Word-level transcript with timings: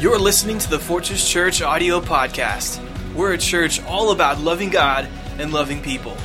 You're 0.00 0.18
listening 0.18 0.58
to 0.60 0.70
the 0.70 0.78
Fortress 0.78 1.28
Church 1.28 1.60
audio 1.60 2.00
podcast. 2.00 2.80
We're 3.14 3.34
a 3.34 3.38
church 3.38 3.82
all 3.84 4.12
about 4.12 4.40
loving 4.40 4.70
God 4.70 5.06
and 5.36 5.52
loving 5.52 5.82
people. 5.82 6.16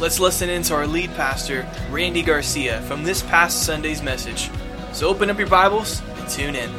Let's 0.00 0.18
listen 0.18 0.48
in 0.48 0.62
to 0.62 0.74
our 0.74 0.86
lead 0.86 1.10
pastor, 1.10 1.68
Randy 1.90 2.22
Garcia, 2.22 2.80
from 2.88 3.04
this 3.04 3.22
past 3.24 3.64
Sunday's 3.64 4.02
message. 4.02 4.50
So 4.94 5.08
open 5.08 5.28
up 5.28 5.38
your 5.38 5.46
Bibles 5.46 6.00
and 6.16 6.26
tune 6.26 6.54
in. 6.56 6.70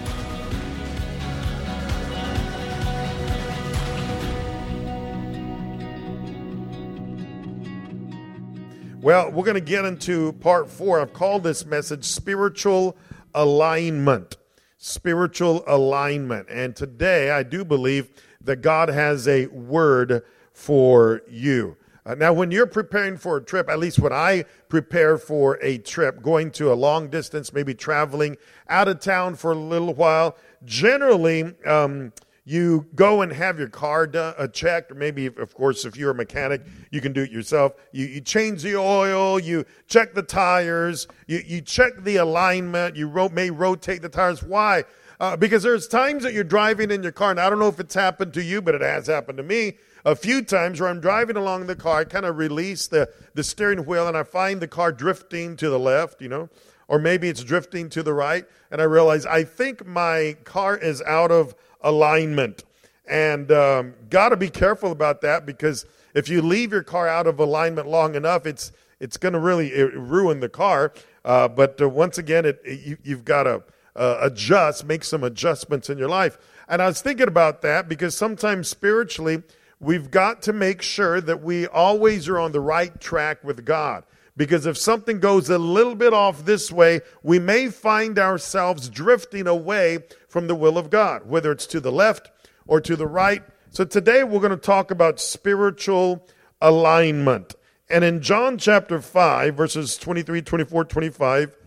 Well, 9.04 9.32
we're 9.32 9.46
going 9.46 9.54
to 9.54 9.62
get 9.62 9.86
into 9.86 10.34
part 10.34 10.68
four. 10.68 11.00
I've 11.00 11.14
called 11.14 11.44
this 11.44 11.64
message 11.64 12.06
Spiritual 12.06 12.98
Alignment 13.36 14.36
spiritual 14.80 15.64
alignment. 15.68 16.48
And 16.50 16.76
today, 16.76 17.32
I 17.32 17.44
do 17.44 17.64
believe 17.64 18.10
that 18.42 18.62
God 18.62 18.90
has 18.90 19.28
a 19.28 19.48
word 19.48 20.24
for 20.54 21.22
you. 21.30 21.76
Uh, 22.06 22.16
now, 22.16 22.32
when 22.32 22.50
you're 22.50 22.66
preparing 22.66 23.18
for 23.18 23.38
a 23.38 23.44
trip, 23.44 23.70
at 23.70 23.78
least 23.78 24.00
when 24.00 24.14
I 24.14 24.46
prepare 24.70 25.18
for 25.18 25.60
a 25.62 25.78
trip, 25.80 26.24
going 26.24 26.50
to 26.52 26.72
a 26.72 26.76
long 26.76 27.10
distance, 27.10 27.54
maybe 27.54 27.76
traveling 27.76 28.38
out 28.70 28.88
of 28.88 29.02
town 29.02 29.36
for 29.36 29.52
a 29.52 29.56
little 29.56 29.94
while, 29.94 30.38
generally, 30.64 31.54
um, 31.66 32.14
you 32.46 32.88
go 32.96 33.22
and 33.22 33.32
have 33.32 33.60
your 33.60 33.70
car 33.70 34.08
done, 34.08 34.34
uh, 34.38 34.48
checked, 34.48 34.92
or 34.92 34.96
maybe, 34.96 35.28
of 35.28 35.54
course, 35.54 35.86
if 35.86 35.98
you're 35.98 36.12
a 36.12 36.16
mechanic, 36.16 36.62
you 36.92 37.02
can 37.02 37.14
do 37.14 37.24
it 37.24 37.32
yourself. 37.32 37.74
You, 37.92 38.06
you 38.06 38.22
change 38.22 38.64
the 38.64 38.76
oil, 38.76 39.40
you 39.40 39.66
check 39.88 40.14
the 40.14 40.24
tires, 40.24 41.08
you, 41.28 41.42
you 41.46 41.62
check 41.62 42.04
the 42.04 42.18
alignment, 42.18 42.96
you 42.96 43.08
ro- 43.08 43.30
may 43.30 43.50
rotate 43.50 44.02
the 44.02 44.10
tires. 44.10 44.44
Why? 44.44 44.86
Uh, 45.20 45.36
because 45.36 45.64
there's 45.64 45.88
times 45.88 46.24
that 46.24 46.34
you're 46.34 46.44
driving 46.44 46.92
in 46.92 47.04
your 47.04 47.12
car, 47.12 47.32
and 47.32 47.40
I 47.40 47.50
don't 47.50 47.60
know 47.60 47.68
if 47.68 47.80
it's 47.80 47.96
happened 47.96 48.34
to 48.36 48.44
you, 48.44 48.62
but 48.62 48.74
it 48.74 48.82
has 48.82 49.08
happened 49.08 49.38
to 49.38 49.44
me 49.44 49.76
a 50.06 50.16
few 50.16 50.42
times 50.42 50.80
where 50.80 50.90
I'm 50.90 51.02
driving 51.02 51.36
along 51.36 51.68
the 51.68 51.76
car, 51.76 52.00
I 52.00 52.04
kind 52.06 52.26
of 52.26 52.38
release 52.38 52.88
the, 52.88 53.10
the 53.34 53.44
steering 53.44 53.86
wheel, 53.86 54.08
and 54.08 54.18
I 54.18 54.24
find 54.24 54.62
the 54.62 54.68
car 54.68 54.92
drifting 54.92 55.58
to 55.58 55.70
the 55.70 55.80
left, 55.80 56.22
you 56.22 56.30
know, 56.30 56.50
or 56.90 57.00
maybe 57.00 57.30
it's 57.30 57.44
drifting 57.44 57.88
to 57.90 58.04
the 58.04 58.14
right, 58.14 58.46
and 58.72 58.82
I 58.82 58.84
realize 58.86 59.26
I 59.26 59.46
think 59.46 59.86
my 59.86 60.36
car 60.44 60.76
is 60.76 61.02
out 61.04 61.32
of 61.32 61.56
alignment. 61.82 62.66
And 63.08 63.52
um, 63.52 63.94
got 64.10 64.30
to 64.30 64.38
be 64.38 64.50
careful 64.50 64.92
about 64.92 65.22
that 65.22 65.46
because 65.46 65.86
if 66.14 66.28
you 66.28 66.42
leave 66.42 66.72
your 66.72 66.84
car 66.84 67.08
out 67.08 67.28
of 67.28 67.40
alignment 67.40 67.88
long 67.88 68.16
enough, 68.16 68.46
it's 68.46 68.72
it's 69.00 69.16
going 69.16 69.34
to 69.34 69.40
really 69.40 69.72
ruin 69.82 70.42
the 70.42 70.50
car. 70.50 70.94
Uh, 71.24 71.48
but 71.48 71.82
uh, 71.82 71.88
once 71.88 72.18
again, 72.18 72.46
it, 72.46 72.60
it 72.66 73.00
you, 73.04 73.16
have 73.16 73.24
got 73.24 73.44
to 73.44 73.64
uh, 73.96 74.18
adjust, 74.22 74.86
make 74.86 75.04
some 75.04 75.24
adjustments 75.24 75.90
in 75.90 75.98
your 75.98 76.10
life. 76.10 76.38
And 76.68 76.82
I 76.82 76.88
was 76.88 77.02
thinking 77.02 77.28
about 77.28 77.62
that 77.62 77.88
because 77.88 78.16
sometimes 78.16 78.68
spiritually, 78.68 79.44
we've 79.80 80.12
got 80.12 80.42
to 80.44 80.54
make 80.54 80.82
sure 80.82 81.22
that 81.22 81.42
we 81.42 81.66
always 81.68 82.28
are 82.28 82.40
on 82.40 82.52
the 82.52 82.60
right 82.60 83.00
track 83.00 83.44
with 83.44 83.64
God. 83.64 84.04
Because 84.40 84.66
if 84.66 84.78
something 84.78 85.20
goes 85.20 85.50
a 85.50 85.58
little 85.58 85.96
bit 85.96 86.14
off 86.14 86.46
this 86.46 86.72
way, 86.72 87.02
we 87.22 87.40
may 87.40 87.68
find 87.68 88.18
ourselves 88.18 88.88
drifting 88.88 89.48
away 89.48 90.00
from 90.30 90.48
the 90.48 90.56
will 90.56 90.78
of 90.78 90.90
God, 90.90 91.28
whether 91.28 91.52
it's 91.52 91.68
to 91.68 91.82
the 91.82 91.92
left 91.92 92.32
or 92.66 92.80
to 92.80 92.96
the 92.96 93.06
right. 93.06 93.44
So 93.72 93.84
today 93.84 94.24
we're 94.24 94.40
going 94.40 94.52
to 94.52 94.56
talk 94.56 94.92
about 94.92 95.20
spiritual 95.20 96.26
alignment. 96.62 97.56
And 97.90 98.06
in 98.06 98.22
John 98.22 98.58
chapter 98.58 99.02
5, 99.02 99.56
verses 99.56 99.98
23, 99.98 100.42
24, 100.42 100.86
25, 100.86 101.58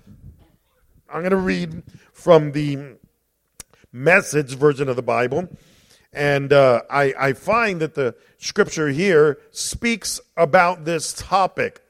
I'm 1.13 1.21
going 1.21 1.31
to 1.33 1.37
read 1.37 1.83
from 2.15 2.53
the 2.53 2.97
message 3.93 4.55
version 4.55 4.89
of 4.89 4.97
the 4.97 5.03
Bible. 5.03 5.47
And 6.11 6.55
uh, 6.55 6.81
I, 6.89 7.13
I 7.19 7.33
find 7.35 7.83
that 7.83 7.97
the 7.97 8.15
scripture 8.39 8.89
here 8.89 9.41
speaks 9.51 10.23
about 10.39 10.87
this 10.87 11.13
topic. 11.13 11.83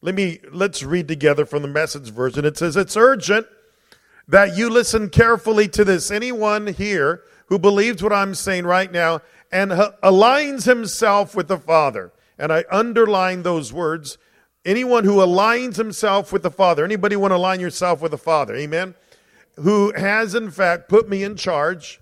Let 0.00 0.14
me 0.14 0.40
let's 0.52 0.82
read 0.82 1.08
together 1.08 1.46
from 1.46 1.62
the 1.62 1.68
message 1.68 2.10
version. 2.10 2.44
It 2.44 2.56
says 2.56 2.76
it's 2.76 2.96
urgent 2.96 3.46
that 4.28 4.56
you 4.56 4.68
listen 4.68 5.08
carefully 5.08 5.68
to 5.68 5.84
this. 5.84 6.10
Anyone 6.10 6.68
here 6.68 7.22
who 7.46 7.58
believes 7.58 8.02
what 8.02 8.12
I'm 8.12 8.34
saying 8.34 8.64
right 8.64 8.90
now 8.90 9.20
and 9.50 9.70
aligns 9.70 10.64
himself 10.64 11.34
with 11.34 11.48
the 11.48 11.58
Father. 11.58 12.12
And 12.38 12.52
I 12.52 12.64
underline 12.70 13.42
those 13.42 13.72
words. 13.72 14.18
Anyone 14.64 15.04
who 15.04 15.16
aligns 15.16 15.76
himself 15.76 16.32
with 16.32 16.42
the 16.42 16.50
Father. 16.50 16.84
Anybody 16.84 17.16
want 17.16 17.30
to 17.30 17.36
align 17.36 17.60
yourself 17.60 18.02
with 18.02 18.10
the 18.10 18.18
Father? 18.18 18.54
Amen. 18.56 18.94
Who 19.56 19.92
has 19.96 20.34
in 20.34 20.50
fact 20.50 20.88
put 20.88 21.08
me 21.08 21.22
in 21.22 21.36
charge. 21.36 22.00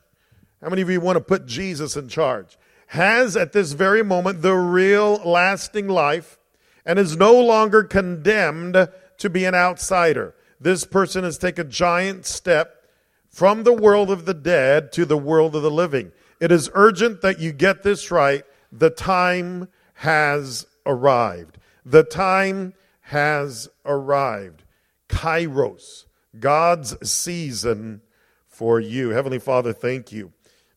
How 0.63 0.71
many 0.71 0.83
of 0.83 0.91
you 0.91 1.01
want 1.01 1.17
to 1.17 1.21
put 1.21 1.47
Jesus 1.47 1.95
in 1.95 2.09
charge? 2.09 2.57
Has 2.89 3.37
at 3.37 3.53
this 3.53 3.73
very 3.73 4.03
moment 4.03 4.41
the 4.41 4.55
real 4.55 5.17
lasting 5.17 5.89
life 5.89 6.39
and 6.85 6.99
is 6.99 7.17
no 7.17 7.39
longer 7.41 7.83
condemned 7.83 8.89
to 9.19 9.31
be 9.31 9.45
an 9.45 9.55
outsider. 9.55 10.35
This 10.61 10.85
person 10.85 11.25
has 11.25 11.39
taken 11.39 11.67
a 11.67 11.71
giant 11.71 12.27
step 12.27 12.85
from 13.29 13.65
the 13.65 13.73
world 13.73 14.11
of 14.11 14.27
the 14.27 14.35
dead 14.35 14.93
to 14.93 15.05
the 15.05 15.19
world 15.19 15.57
of 15.57 15.63
the 15.63 15.71
living. 15.71 16.13
It 16.41 16.53
is 16.53 16.71
urgent 16.75 17.21
that 17.23 17.41
you 17.41 17.53
get 17.53 17.83
this 17.83 18.11
right. 18.11 18.45
The 18.71 18.91
time 18.91 19.69
has 19.95 20.67
arrived. 20.87 21.59
The 21.85 22.05
time 22.05 22.75
has 23.03 23.69
arrived. 23.85 24.63
Kairos, 25.09 26.05
God's 26.39 27.09
season 27.09 28.03
for 28.47 28.81
you. 28.81 29.11
Heavenly 29.11 29.39
Father, 29.39 29.73
thank 29.73 30.13
you 30.13 30.33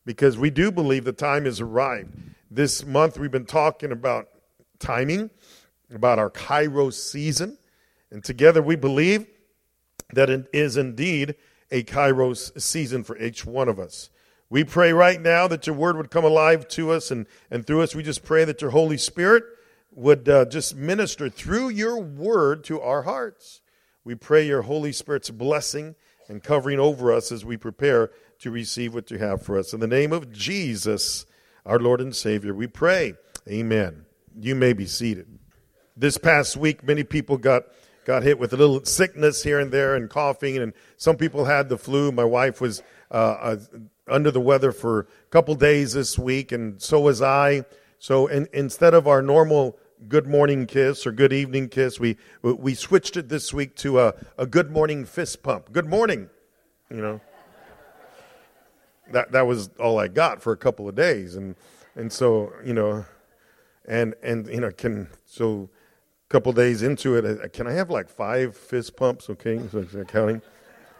because 0.06 0.38
we 0.38 0.50
do 0.50 0.72
believe 0.72 1.06
the 1.06 1.12
time 1.12 1.45
has 1.45 1.62
arrived. 1.62 2.13
This 2.50 2.85
month 2.85 3.19
we've 3.19 3.31
been 3.31 3.45
talking 3.45 3.91
about 3.91 4.29
timing 4.79 5.29
about 5.94 6.20
our 6.20 6.30
Kairos 6.30 6.94
season. 6.94 7.58
And 8.12 8.24
together 8.24 8.62
we 8.62 8.75
believe 8.75 9.25
that 10.14 10.30
it 10.30 10.48
is 10.53 10.78
indeed 10.78 11.36
a 11.72 11.84
Kairos 11.84 12.59
season 12.62 13.03
for 13.03 13.18
each 13.18 13.46
one 13.46 13.68
of 13.68 13.80
us. 13.80 14.09
We 14.50 14.64
pray 14.64 14.94
right 14.94 15.22
now 15.22 15.48
that 15.50 15.68
your 15.68 15.75
word 15.75 15.98
would 15.98 16.09
come 16.09 16.24
alive 16.24 16.68
to 16.70 16.92
us 16.92 17.12
and, 17.12 17.28
and 17.52 17.68
through 17.68 17.81
us. 17.81 17.94
We 17.94 18.03
just 18.03 18.24
pray 18.24 18.46
that 18.46 18.62
your 18.62 18.72
Holy 18.72 18.98
Spirit 18.98 19.44
would 19.92 20.30
uh, 20.30 20.46
just 20.46 20.75
minister 20.75 21.30
through 21.30 21.70
your 21.70 22.00
word 22.00 22.64
to 22.66 22.80
our 22.80 23.02
hearts. 23.02 23.62
We 24.06 24.16
pray 24.16 24.48
your 24.48 24.62
Holy 24.62 24.94
Spirit's 24.94 25.30
blessing 25.30 25.96
and 26.30 26.42
covering 26.42 26.80
over 26.80 27.12
us 27.12 27.31
as 27.31 27.44
we 27.44 27.58
prepare 27.58 28.12
to 28.40 28.52
receive 28.52 28.94
what 28.94 29.12
you 29.12 29.18
have 29.18 29.42
for 29.42 29.58
us. 29.58 29.74
In 29.74 29.80
the 29.80 29.88
name 29.88 30.14
of 30.14 30.31
Jesus, 30.31 31.25
our 31.66 31.80
Lord 31.80 32.00
and 32.00 32.16
Savior, 32.16 32.54
we 32.54 32.68
pray. 32.68 33.16
Amen. 33.50 34.06
You 34.40 34.56
may 34.56 34.72
be 34.72 34.86
seated. 34.86 35.37
This 36.00 36.19
past 36.19 36.56
week, 36.56 36.84
many 36.84 37.03
people 37.03 37.38
got 37.38 37.63
got 38.06 38.22
hit 38.22 38.38
with 38.38 38.53
a 38.53 38.58
little 38.58 38.85
sickness 38.85 39.41
here 39.41 39.59
and 39.59 39.72
there 39.72 39.96
and 39.96 40.12
coughing, 40.12 40.58
and 40.58 40.74
some 40.96 41.18
people 41.18 41.46
had 41.46 41.69
the 41.69 41.78
flu. 41.78 42.12
My 42.12 42.24
wife 42.24 42.62
was 42.62 42.84
uh, 43.09 43.13
uh, 43.13 43.58
under 44.07 44.30
the 44.30 44.40
weather 44.40 44.72
for 44.72 45.00
a 45.00 45.30
couple 45.31 45.56
days 45.56 45.94
this 45.94 46.18
week, 46.19 46.52
and 46.52 46.80
so 46.80 47.00
was 47.00 47.19
I. 47.24 47.66
So 47.97 48.28
in, 48.28 48.47
instead 48.53 48.94
of 48.94 49.07
our 49.07 49.24
normal 49.24 49.80
good 50.07 50.28
morning 50.28 50.68
kiss 50.68 51.07
or 51.07 51.12
good 51.12 51.34
evening 51.34 51.68
kiss, 51.68 52.00
we 52.00 52.16
we 52.44 52.75
switched 52.75 53.18
it 53.18 53.28
this 53.28 53.52
week 53.52 53.75
to 53.78 54.00
a, 54.00 54.13
a 54.38 54.46
good 54.46 54.69
morning 54.69 55.03
fist 55.03 55.41
pump. 55.41 55.72
Good 55.72 55.88
morning, 55.88 56.30
you 56.91 57.02
know. 57.02 57.22
That 59.12 59.31
that 59.31 59.47
was 59.47 59.72
all 59.80 59.97
I 59.97 60.09
got 60.09 60.44
for 60.44 60.53
a 60.53 60.57
couple 60.57 60.88
of 60.88 60.94
days, 60.94 61.36
and 61.36 61.56
and 61.96 62.13
so 62.13 62.53
you 62.63 62.74
know, 62.74 63.03
and 63.86 64.13
and 64.22 64.47
you 64.47 64.62
know 64.62 64.69
can 64.69 65.09
so 65.25 65.69
couple 66.29 66.51
days 66.51 66.81
into 66.81 67.15
it, 67.15 67.53
can 67.53 67.67
I 67.67 67.71
have 67.71 67.89
like 67.89 68.09
five 68.09 68.55
fist 68.55 68.95
pumps? 68.95 69.29
Okay, 69.29 69.59
so 69.71 70.03
counting. 70.05 70.41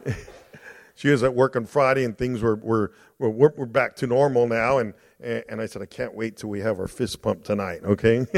she 0.96 1.10
was 1.10 1.24
at 1.24 1.34
work 1.34 1.56
on 1.56 1.66
Friday, 1.66 2.04
and 2.04 2.18
things 2.18 2.42
were 2.42 2.56
were 2.56 2.92
were, 3.20 3.30
we're 3.30 3.66
back 3.66 3.96
to 3.98 4.08
normal 4.08 4.48
now. 4.48 4.78
And 4.78 4.94
and 5.20 5.62
I 5.62 5.66
said, 5.66 5.82
I 5.82 5.86
can't 5.86 6.14
wait 6.14 6.38
till 6.38 6.50
we 6.50 6.60
have 6.62 6.80
our 6.80 6.88
fist 6.88 7.22
pump 7.22 7.44
tonight. 7.44 7.82
Okay. 7.84 8.26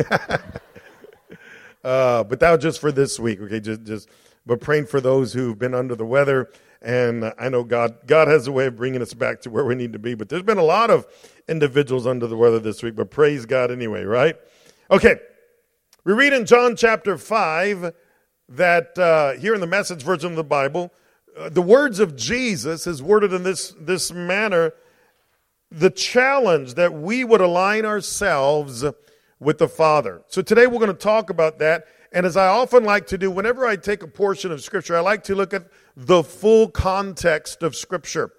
uh, 1.84 2.24
but 2.24 2.40
that 2.40 2.52
was 2.52 2.62
just 2.62 2.82
for 2.82 2.92
this 2.92 3.20
week. 3.20 3.40
Okay, 3.42 3.60
just 3.60 3.84
just 3.84 4.10
but 4.46 4.60
praying 4.62 4.88
for 4.88 5.00
those 5.02 5.34
who've 5.34 5.58
been 5.58 5.74
under 5.74 5.96
the 5.96 6.06
weather. 6.06 6.50
And 6.82 7.34
I 7.38 7.50
know 7.50 7.64
God 7.64 7.98
God 8.08 8.28
has 8.28 8.48
a 8.48 8.52
way 8.52 8.68
of 8.68 8.76
bringing 8.76 9.02
us 9.02 9.14
back 9.14 9.42
to 9.42 9.50
where 9.50 9.66
we 9.66 9.76
need 9.76 9.94
to 9.94 10.00
be. 10.00 10.16
But 10.16 10.30
there's 10.30 10.44
been 10.44 10.58
a 10.58 10.64
lot 10.64 10.90
of 10.90 11.06
individuals 11.48 12.08
under 12.08 12.26
the 12.26 12.38
weather 12.38 12.60
this 12.60 12.82
week. 12.82 12.96
But 12.96 13.12
praise 13.12 13.46
God 13.46 13.70
anyway, 13.70 14.04
right? 14.06 14.36
Okay. 14.90 15.20
We 16.06 16.14
read 16.14 16.32
in 16.32 16.46
John 16.46 16.78
chapter 16.78 17.18
5 17.18 17.94
that 18.50 18.98
uh, 18.98 19.34
here 19.34 19.54
in 19.54 19.60
the 19.60 19.68
message 19.68 20.02
version 20.02 20.32
of 20.32 20.38
the 20.38 20.46
Bible, 20.46 20.94
uh, 21.38 21.50
the 21.50 21.62
words 21.62 22.00
of 22.00 22.16
Jesus 22.16 22.88
is 22.88 23.04
worded 23.04 23.34
in 23.34 23.44
this, 23.44 23.76
this 23.78 24.14
manner 24.14 24.74
the 25.70 25.90
challenge 25.90 26.76
that 26.76 26.94
we 26.94 27.26
would 27.26 27.42
align 27.42 27.86
ourselves 27.86 28.86
with 29.42 29.58
the 29.58 29.68
Father. 29.68 30.22
So 30.30 30.42
today 30.42 30.68
we're 30.68 30.80
going 30.80 30.88
to 30.88 30.94
talk 30.94 31.30
about 31.30 31.60
that. 31.60 31.86
And 32.14 32.26
as 32.26 32.38
I 32.38 32.48
often 32.48 32.86
like 32.86 33.06
to 33.08 33.18
do, 33.18 33.30
whenever 33.30 33.68
I 33.68 33.76
take 33.76 34.02
a 34.02 34.08
portion 34.08 34.54
of 34.54 34.64
Scripture, 34.64 34.96
I 34.96 35.02
like 35.02 35.26
to 35.26 35.36
look 35.36 35.54
at 35.54 35.68
the 35.98 36.24
full 36.24 36.70
context 36.70 37.62
of 37.62 37.76
Scripture. 37.76 38.32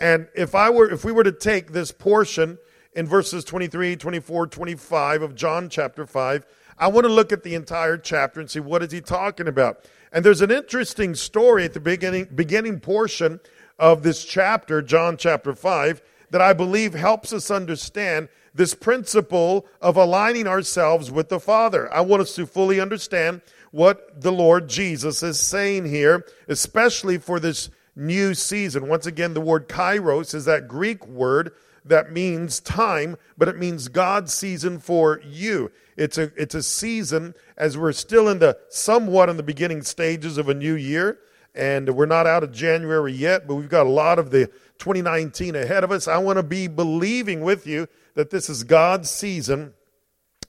And 0.00 0.26
if 0.34 0.56
I 0.56 0.68
were 0.68 0.90
if 0.90 1.04
we 1.04 1.12
were 1.12 1.24
to 1.24 1.32
take 1.32 1.72
this 1.72 1.92
portion 1.92 2.58
in 2.92 3.06
verses 3.06 3.44
23, 3.44 3.94
24, 3.96 4.48
25 4.48 5.22
of 5.22 5.34
John 5.36 5.68
chapter 5.68 6.06
5, 6.06 6.44
I 6.78 6.88
want 6.88 7.06
to 7.06 7.12
look 7.12 7.32
at 7.32 7.42
the 7.42 7.54
entire 7.54 7.96
chapter 7.96 8.40
and 8.40 8.50
see 8.50 8.60
what 8.60 8.82
is 8.82 8.92
he 8.92 9.00
talking 9.00 9.48
about. 9.48 9.84
And 10.12 10.24
there's 10.24 10.40
an 10.40 10.50
interesting 10.50 11.14
story 11.14 11.64
at 11.64 11.74
the 11.74 11.80
beginning 11.80 12.28
beginning 12.34 12.80
portion 12.80 13.40
of 13.78 14.02
this 14.02 14.24
chapter, 14.24 14.80
John 14.82 15.16
chapter 15.16 15.54
5, 15.54 16.02
that 16.30 16.40
I 16.40 16.52
believe 16.52 16.94
helps 16.94 17.32
us 17.32 17.50
understand 17.50 18.28
this 18.54 18.74
principle 18.74 19.66
of 19.80 19.96
aligning 19.96 20.46
ourselves 20.46 21.10
with 21.10 21.28
the 21.28 21.40
Father. 21.40 21.92
I 21.92 22.00
want 22.02 22.22
us 22.22 22.34
to 22.36 22.46
fully 22.46 22.80
understand 22.80 23.42
what 23.72 24.20
the 24.20 24.30
Lord 24.30 24.68
Jesus 24.68 25.22
is 25.22 25.40
saying 25.40 25.86
here, 25.86 26.24
especially 26.46 27.18
for 27.18 27.40
this 27.40 27.70
new 27.96 28.34
season. 28.34 28.88
Once 28.88 29.06
again, 29.06 29.34
the 29.34 29.40
word 29.40 29.68
kairos 29.68 30.34
is 30.34 30.44
that 30.44 30.68
Greek 30.68 31.04
word 31.06 31.52
that 31.84 32.12
means 32.12 32.60
time, 32.60 33.16
but 33.36 33.48
it 33.48 33.58
means 33.58 33.88
God's 33.88 34.32
season 34.32 34.78
for 34.78 35.20
you. 35.24 35.70
It's 35.96 36.18
a, 36.18 36.32
it's 36.36 36.54
a 36.54 36.62
season 36.62 37.34
as 37.56 37.78
we're 37.78 37.92
still 37.92 38.28
in 38.28 38.38
the 38.38 38.58
somewhat 38.68 39.28
in 39.28 39.36
the 39.36 39.42
beginning 39.42 39.82
stages 39.82 40.38
of 40.38 40.48
a 40.48 40.54
new 40.54 40.74
year, 40.74 41.18
and 41.54 41.94
we're 41.94 42.06
not 42.06 42.26
out 42.26 42.42
of 42.42 42.52
January 42.52 43.12
yet, 43.12 43.46
but 43.46 43.54
we've 43.54 43.68
got 43.68 43.86
a 43.86 43.90
lot 43.90 44.18
of 44.18 44.30
the 44.30 44.46
2019 44.78 45.54
ahead 45.54 45.84
of 45.84 45.92
us. 45.92 46.08
I 46.08 46.18
want 46.18 46.38
to 46.38 46.42
be 46.42 46.66
believing 46.66 47.42
with 47.42 47.66
you 47.66 47.88
that 48.14 48.30
this 48.30 48.50
is 48.50 48.64
God's 48.64 49.10
season 49.10 49.74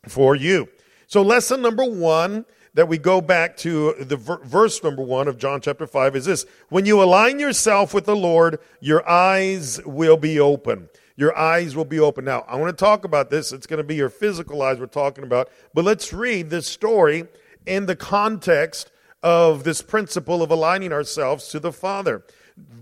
for 0.07 0.35
you. 0.35 0.67
So, 1.07 1.21
lesson 1.21 1.61
number 1.61 1.85
one 1.85 2.45
that 2.73 2.87
we 2.87 2.97
go 2.97 3.21
back 3.21 3.55
to 3.57 3.93
the 3.99 4.17
verse 4.17 4.83
number 4.83 5.01
one 5.01 5.27
of 5.27 5.37
John 5.37 5.61
chapter 5.61 5.87
5 5.87 6.15
is 6.15 6.25
this 6.25 6.45
When 6.69 6.85
you 6.85 7.01
align 7.01 7.39
yourself 7.39 7.93
with 7.93 8.05
the 8.05 8.15
Lord, 8.15 8.59
your 8.79 9.07
eyes 9.09 9.79
will 9.85 10.17
be 10.17 10.39
open. 10.39 10.89
Your 11.17 11.37
eyes 11.37 11.75
will 11.75 11.85
be 11.85 11.99
open. 11.99 12.25
Now, 12.25 12.43
I 12.47 12.55
want 12.57 12.77
to 12.77 12.85
talk 12.85 13.05
about 13.05 13.29
this. 13.29 13.51
It's 13.51 13.67
going 13.67 13.77
to 13.77 13.83
be 13.83 13.95
your 13.95 14.09
physical 14.09 14.61
eyes 14.61 14.79
we're 14.79 14.87
talking 14.87 15.23
about. 15.23 15.49
But 15.73 15.85
let's 15.85 16.11
read 16.11 16.49
this 16.49 16.67
story 16.67 17.25
in 17.65 17.85
the 17.85 17.95
context 17.95 18.91
of 19.23 19.63
this 19.63 19.81
principle 19.81 20.43
of 20.43 20.51
aligning 20.51 20.91
ourselves 20.91 21.47
to 21.49 21.59
the 21.59 21.71
Father. 21.71 22.23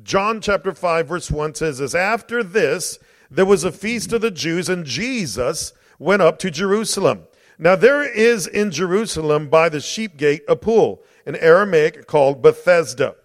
John 0.03 0.41
chapter 0.41 0.73
5, 0.73 1.07
verse 1.07 1.31
1 1.31 1.55
says 1.55 1.77
this 1.77 1.95
After 1.95 2.43
this, 2.43 2.99
there 3.29 3.45
was 3.45 3.63
a 3.63 3.71
feast 3.71 4.13
of 4.13 4.21
the 4.21 4.31
Jews, 4.31 4.67
and 4.67 4.85
Jesus 4.85 5.73
went 5.99 6.21
up 6.21 6.39
to 6.39 6.51
Jerusalem. 6.51 7.23
Now 7.57 7.75
there 7.75 8.03
is 8.03 8.47
in 8.47 8.71
Jerusalem 8.71 9.47
by 9.49 9.69
the 9.69 9.79
sheep 9.79 10.17
gate 10.17 10.43
a 10.47 10.55
pool, 10.55 11.03
in 11.25 11.35
Aramaic 11.35 12.07
called 12.07 12.41
Bethesda, 12.41 13.15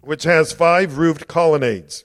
which 0.00 0.24
has 0.24 0.52
five 0.52 0.98
roofed 0.98 1.28
colonnades. 1.28 2.04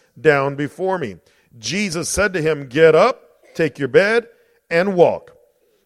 down 0.19 0.55
before 0.55 0.97
me, 0.97 1.17
Jesus 1.57 2.09
said 2.09 2.33
to 2.33 2.41
him, 2.41 2.67
Get 2.67 2.95
up, 2.95 3.43
take 3.53 3.79
your 3.79 3.87
bed, 3.87 4.27
and 4.69 4.95
walk. 4.95 5.37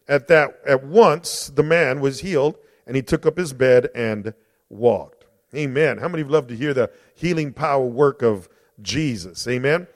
At 0.08 0.28
that, 0.28 0.60
at 0.66 0.84
once, 0.84 1.48
the 1.48 1.62
man 1.62 2.00
was 2.00 2.20
healed, 2.20 2.56
and 2.86 2.94
he 2.94 3.02
took 3.02 3.26
up 3.26 3.36
his 3.36 3.52
bed 3.52 3.88
and 3.94 4.34
walked. 4.68 5.24
Amen. 5.54 5.98
How 5.98 6.08
many 6.08 6.22
would 6.22 6.32
love 6.32 6.46
to 6.48 6.56
hear 6.56 6.74
the 6.74 6.90
healing 7.14 7.52
power 7.52 7.84
work 7.84 8.22
of 8.22 8.48
Jesus? 8.80 9.46
Amen. 9.48 9.86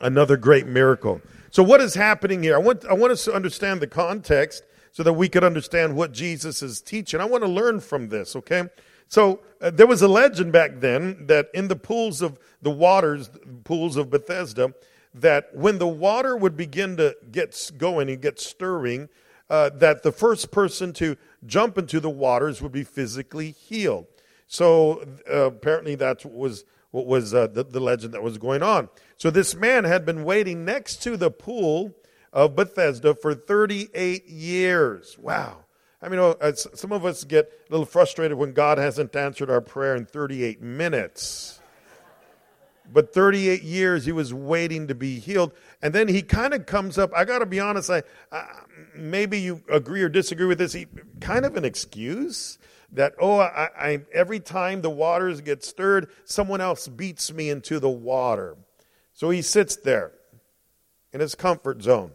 Another 0.00 0.36
great 0.36 0.66
miracle. 0.66 1.20
So, 1.50 1.62
what 1.62 1.80
is 1.80 1.94
happening 1.94 2.42
here? 2.42 2.54
I 2.54 2.58
want, 2.58 2.84
I 2.84 2.92
want 2.92 3.12
us 3.12 3.24
to 3.24 3.34
understand 3.34 3.80
the 3.80 3.86
context 3.86 4.64
so 4.92 5.02
that 5.02 5.12
we 5.12 5.28
could 5.28 5.44
understand 5.44 5.96
what 5.96 6.12
Jesus 6.12 6.62
is 6.62 6.80
teaching. 6.80 7.20
I 7.20 7.24
want 7.24 7.44
to 7.44 7.48
learn 7.48 7.80
from 7.80 8.08
this, 8.08 8.34
okay? 8.36 8.64
So, 9.10 9.40
uh, 9.60 9.70
there 9.70 9.86
was 9.86 10.00
a 10.00 10.08
legend 10.08 10.52
back 10.52 10.80
then 10.80 11.26
that 11.26 11.50
in 11.52 11.68
the 11.68 11.76
pools 11.76 12.22
of 12.22 12.38
the 12.62 12.70
waters, 12.70 13.28
pools 13.64 13.96
of 13.96 14.08
Bethesda, 14.08 14.72
that 15.12 15.54
when 15.54 15.78
the 15.78 15.86
water 15.86 16.36
would 16.36 16.56
begin 16.56 16.96
to 16.96 17.16
get 17.30 17.72
going 17.76 18.08
and 18.08 18.22
get 18.22 18.40
stirring, 18.40 19.08
uh, 19.50 19.70
that 19.74 20.04
the 20.04 20.12
first 20.12 20.50
person 20.52 20.92
to 20.94 21.16
jump 21.44 21.76
into 21.76 21.98
the 21.98 22.08
waters 22.08 22.62
would 22.62 22.72
be 22.72 22.84
physically 22.84 23.50
healed. 23.50 24.06
So, 24.46 25.04
uh, 25.28 25.46
apparently, 25.46 25.96
that 25.96 26.24
was 26.24 26.64
what 26.92 27.06
was 27.06 27.34
uh, 27.34 27.48
the, 27.48 27.64
the 27.64 27.80
legend 27.80 28.14
that 28.14 28.22
was 28.22 28.38
going 28.38 28.62
on. 28.62 28.88
So 29.16 29.30
this 29.30 29.54
man 29.54 29.84
had 29.84 30.04
been 30.04 30.24
waiting 30.24 30.64
next 30.64 31.02
to 31.02 31.16
the 31.16 31.30
pool 31.30 31.94
of 32.32 32.56
Bethesda 32.56 33.14
for 33.14 33.34
38 33.34 34.26
years. 34.26 35.18
Wow. 35.18 35.64
I 36.02 36.08
mean, 36.08 36.18
oh, 36.18 36.36
some 36.54 36.92
of 36.92 37.04
us 37.04 37.24
get 37.24 37.52
a 37.68 37.72
little 37.72 37.84
frustrated 37.84 38.38
when 38.38 38.52
God 38.52 38.78
hasn't 38.78 39.14
answered 39.14 39.50
our 39.50 39.60
prayer 39.60 39.94
in 39.94 40.06
38 40.06 40.62
minutes. 40.62 41.60
But 42.92 43.12
38 43.12 43.62
years 43.62 44.06
he 44.06 44.12
was 44.12 44.32
waiting 44.32 44.88
to 44.88 44.94
be 44.94 45.18
healed. 45.18 45.52
And 45.82 45.94
then 45.94 46.08
he 46.08 46.22
kind 46.22 46.54
of 46.54 46.66
comes 46.66 46.98
up. 46.98 47.12
I 47.14 47.24
got 47.24 47.40
to 47.40 47.46
be 47.46 47.60
honest, 47.60 47.90
I, 47.90 48.02
uh, 48.32 48.46
maybe 48.94 49.40
you 49.40 49.62
agree 49.70 50.02
or 50.02 50.08
disagree 50.08 50.46
with 50.46 50.58
this. 50.58 50.72
He, 50.72 50.86
kind 51.20 51.44
of 51.44 51.56
an 51.56 51.64
excuse 51.64 52.58
that, 52.92 53.12
oh, 53.20 53.38
I, 53.38 53.68
I, 53.78 53.98
every 54.12 54.40
time 54.40 54.80
the 54.80 54.90
waters 54.90 55.40
get 55.42 55.62
stirred, 55.62 56.08
someone 56.24 56.60
else 56.60 56.88
beats 56.88 57.32
me 57.32 57.50
into 57.50 57.78
the 57.78 57.90
water. 57.90 58.56
So 59.12 59.30
he 59.30 59.42
sits 59.42 59.76
there 59.76 60.12
in 61.12 61.20
his 61.20 61.34
comfort 61.34 61.82
zone 61.82 62.10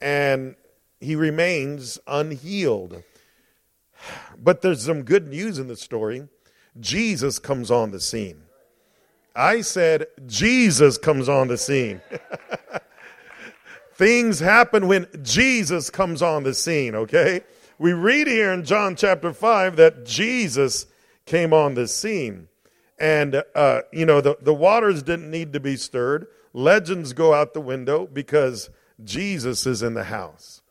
and 0.00 0.54
he 1.00 1.14
remains 1.14 1.98
unhealed. 2.06 3.02
But 4.38 4.62
there's 4.62 4.84
some 4.84 5.02
good 5.02 5.28
news 5.28 5.58
in 5.58 5.66
the 5.68 5.76
story. 5.76 6.28
Jesus 6.78 7.38
comes 7.38 7.70
on 7.70 7.90
the 7.90 8.00
scene. 8.00 8.42
I 9.34 9.60
said, 9.60 10.06
Jesus 10.26 10.98
comes 10.98 11.28
on 11.28 11.48
the 11.48 11.58
scene. 11.58 12.00
Things 13.94 14.38
happen 14.38 14.86
when 14.86 15.08
Jesus 15.22 15.90
comes 15.90 16.22
on 16.22 16.44
the 16.44 16.54
scene, 16.54 16.94
okay? 16.94 17.42
we 17.78 17.92
read 17.92 18.26
here 18.26 18.52
in 18.52 18.64
John 18.64 18.96
chapter 18.96 19.32
5 19.32 19.76
that 19.76 20.04
Jesus 20.04 20.86
came 21.26 21.52
on 21.52 21.74
the 21.74 21.86
scene. 21.86 22.48
And, 22.98 23.42
uh, 23.54 23.82
you 23.92 24.04
know, 24.04 24.20
the, 24.20 24.36
the 24.40 24.54
waters 24.54 25.02
didn't 25.04 25.30
need 25.30 25.52
to 25.52 25.60
be 25.60 25.76
stirred. 25.76 26.26
Legends 26.52 27.12
go 27.12 27.32
out 27.32 27.54
the 27.54 27.60
window 27.60 28.06
because 28.06 28.70
Jesus 29.04 29.66
is 29.66 29.82
in 29.82 29.94
the 29.94 30.04
house. 30.04 30.62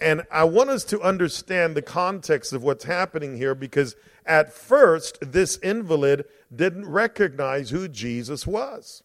And 0.00 0.22
I 0.30 0.44
want 0.44 0.70
us 0.70 0.84
to 0.84 1.00
understand 1.02 1.76
the 1.76 1.82
context 1.82 2.52
of 2.52 2.62
what's 2.62 2.84
happening 2.84 3.36
here 3.36 3.54
because 3.54 3.96
at 4.24 4.52
first, 4.52 5.18
this 5.20 5.56
invalid 5.58 6.24
didn't 6.54 6.86
recognize 6.86 7.70
who 7.70 7.88
Jesus 7.88 8.46
was. 8.46 9.02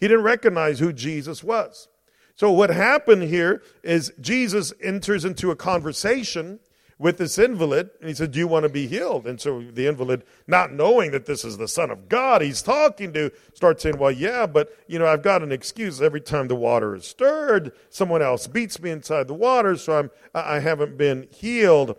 He 0.00 0.08
didn't 0.08 0.24
recognize 0.24 0.80
who 0.80 0.92
Jesus 0.92 1.42
was. 1.42 1.88
So, 2.36 2.50
what 2.50 2.70
happened 2.70 3.22
here 3.22 3.62
is 3.82 4.12
Jesus 4.20 4.72
enters 4.82 5.24
into 5.24 5.50
a 5.50 5.56
conversation 5.56 6.58
with 6.98 7.18
this 7.18 7.38
invalid, 7.38 7.90
and 8.00 8.08
he 8.08 8.14
said, 8.14 8.32
Do 8.32 8.38
you 8.38 8.46
want 8.46 8.64
to 8.64 8.68
be 8.68 8.86
healed? 8.86 9.26
And 9.26 9.40
so 9.40 9.62
the 9.62 9.86
invalid, 9.86 10.24
not 10.46 10.72
knowing 10.72 11.10
that 11.10 11.26
this 11.26 11.44
is 11.44 11.56
the 11.56 11.68
Son 11.68 11.90
of 11.90 12.08
God 12.08 12.42
he's 12.42 12.62
talking 12.62 13.12
to, 13.14 13.32
starts 13.52 13.82
saying, 13.82 13.98
Well, 13.98 14.12
yeah, 14.12 14.46
but 14.46 14.76
you 14.86 14.98
know, 14.98 15.06
I've 15.06 15.22
got 15.22 15.42
an 15.42 15.52
excuse. 15.52 16.00
Every 16.00 16.20
time 16.20 16.48
the 16.48 16.54
water 16.54 16.94
is 16.94 17.06
stirred, 17.06 17.72
someone 17.90 18.22
else 18.22 18.46
beats 18.46 18.80
me 18.80 18.90
inside 18.90 19.28
the 19.28 19.34
water, 19.34 19.76
so 19.76 19.98
I'm 19.98 20.10
I 20.34 20.60
haven't 20.60 20.96
been 20.96 21.28
healed. 21.30 21.98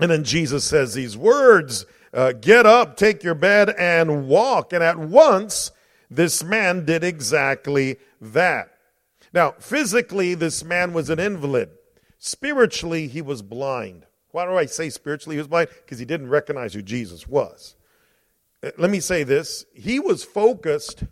And 0.00 0.10
then 0.10 0.24
Jesus 0.24 0.64
says 0.64 0.94
these 0.94 1.16
words 1.16 1.86
uh, 2.12 2.32
Get 2.32 2.66
up, 2.66 2.96
take 2.96 3.22
your 3.22 3.34
bed, 3.34 3.70
and 3.78 4.28
walk. 4.28 4.72
And 4.72 4.82
at 4.82 4.98
once, 4.98 5.70
this 6.10 6.42
man 6.42 6.84
did 6.84 7.04
exactly 7.04 7.96
that. 8.20 8.70
Now, 9.32 9.52
physically, 9.58 10.34
this 10.34 10.64
man 10.64 10.92
was 10.92 11.10
an 11.10 11.18
invalid. 11.18 11.70
Spiritually, 12.26 13.06
he 13.06 13.20
was 13.20 13.42
blind. 13.42 14.06
Why 14.30 14.46
do 14.46 14.56
I 14.56 14.64
say 14.64 14.88
spiritually 14.88 15.36
he 15.36 15.40
was 15.40 15.46
blind? 15.46 15.68
Because 15.84 15.98
he 15.98 16.06
didn't 16.06 16.30
recognize 16.30 16.72
who 16.72 16.80
Jesus 16.80 17.28
was. 17.28 17.76
Uh, 18.62 18.70
let 18.78 18.88
me 18.88 18.98
say 18.98 19.24
this 19.24 19.66
he 19.74 20.00
was 20.00 20.24
focused 20.24 21.04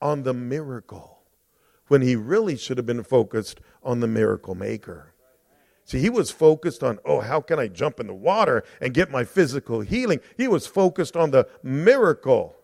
on 0.00 0.22
the 0.22 0.32
miracle 0.32 1.18
when 1.88 2.00
he 2.00 2.16
really 2.16 2.56
should 2.56 2.78
have 2.78 2.86
been 2.86 3.02
focused 3.02 3.60
on 3.82 4.00
the 4.00 4.06
miracle 4.06 4.54
maker. 4.54 5.12
See, 5.84 5.98
he 5.98 6.08
was 6.08 6.30
focused 6.30 6.82
on, 6.82 6.98
oh, 7.04 7.20
how 7.20 7.42
can 7.42 7.58
I 7.58 7.68
jump 7.68 8.00
in 8.00 8.06
the 8.06 8.14
water 8.14 8.64
and 8.80 8.94
get 8.94 9.10
my 9.10 9.24
physical 9.24 9.82
healing? 9.82 10.20
He 10.38 10.48
was 10.48 10.66
focused 10.66 11.14
on 11.14 11.30
the 11.30 11.46
miracle 11.62 12.56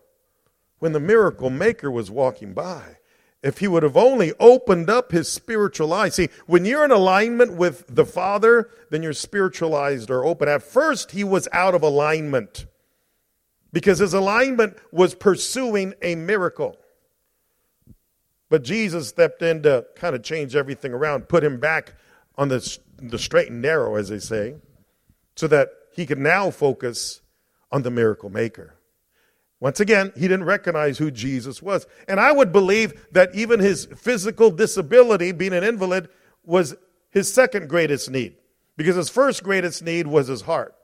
when 0.79 0.93
the 0.93 0.99
miracle 0.99 1.51
maker 1.51 1.91
was 1.91 2.09
walking 2.09 2.55
by. 2.55 2.97
If 3.43 3.59
he 3.59 3.67
would 3.67 3.83
have 3.83 3.97
only 3.97 4.33
opened 4.39 4.89
up 4.89 5.11
his 5.11 5.31
spiritual 5.31 5.93
eyes. 5.93 6.15
See, 6.15 6.29
when 6.47 6.65
you're 6.65 6.85
in 6.85 6.91
alignment 6.91 7.53
with 7.53 7.85
the 7.87 8.05
Father, 8.05 8.69
then 8.89 9.03
your 9.03 9.13
spiritual 9.13 9.75
eyes 9.75 10.09
are 10.09 10.25
open. 10.25 10.49
At 10.49 10.63
first, 10.63 11.11
he 11.11 11.23
was 11.23 11.47
out 11.51 11.75
of 11.75 11.83
alignment 11.83 12.65
because 13.71 13.99
his 13.99 14.13
alignment 14.13 14.77
was 14.91 15.13
pursuing 15.13 15.93
a 16.01 16.15
miracle. 16.15 16.77
But 18.49 18.63
Jesus 18.63 19.09
stepped 19.09 19.41
in 19.41 19.63
to 19.63 19.85
kind 19.95 20.15
of 20.15 20.23
change 20.23 20.55
everything 20.55 20.93
around, 20.93 21.27
put 21.27 21.43
him 21.43 21.59
back 21.59 21.93
on 22.37 22.47
the, 22.47 22.77
the 22.97 23.19
straight 23.19 23.49
and 23.49 23.61
narrow, 23.61 23.95
as 23.95 24.09
they 24.09 24.19
say, 24.19 24.55
so 25.35 25.47
that 25.47 25.69
he 25.93 26.05
could 26.05 26.19
now 26.19 26.51
focus 26.51 27.21
on 27.71 27.81
the 27.81 27.91
miracle 27.91 28.29
maker. 28.29 28.75
Once 29.65 29.79
again, 29.79 30.13
he 30.13 30.27
didn't 30.27 30.43
recognize 30.43 30.99
who 30.99 31.09
Jesus 31.09 31.59
was. 31.59 31.87
And 32.07 32.19
I 32.19 32.31
would 32.31 32.51
believe 32.51 33.07
that 33.13 33.33
even 33.33 33.59
his 33.59 33.85
physical 33.97 34.51
disability, 34.51 35.31
being 35.31 35.53
an 35.53 35.63
invalid, 35.63 36.07
was 36.43 36.75
his 37.09 37.33
second 37.33 37.67
greatest 37.67 38.11
need. 38.11 38.35
Because 38.77 38.95
his 38.95 39.09
first 39.09 39.41
greatest 39.41 39.81
need 39.81 40.05
was 40.05 40.27
his 40.27 40.41
heart. 40.41 40.75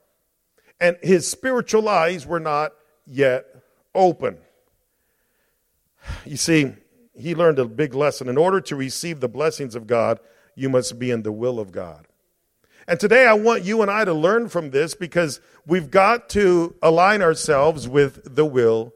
And 0.79 0.97
his 1.03 1.29
spiritual 1.29 1.88
eyes 1.88 2.25
were 2.25 2.39
not 2.39 2.71
yet 3.05 3.45
open. 3.93 4.39
You 6.25 6.38
see, 6.38 6.73
he 7.13 7.35
learned 7.35 7.59
a 7.59 7.65
big 7.65 7.93
lesson. 7.93 8.27
In 8.29 8.35
order 8.35 8.61
to 8.61 8.75
receive 8.75 9.19
the 9.19 9.29
blessings 9.29 9.75
of 9.75 9.85
God, 9.85 10.19
you 10.55 10.69
must 10.69 10.97
be 10.97 11.11
in 11.11 11.21
the 11.21 11.31
will 11.31 11.59
of 11.59 11.71
God. 11.71 12.07
And 12.91 13.00
today 13.00 13.25
I 13.25 13.36
want 13.36 13.63
you 13.63 13.81
and 13.81 13.89
I 13.89 14.03
to 14.03 14.13
learn 14.13 14.50
from 14.50 14.71
this 14.71 14.95
because 14.95 15.39
we've 15.65 15.89
got 15.89 16.27
to 16.31 16.75
align 16.81 17.21
ourselves 17.21 17.88
with 17.88 18.36
the 18.36 18.45
will 18.45 18.93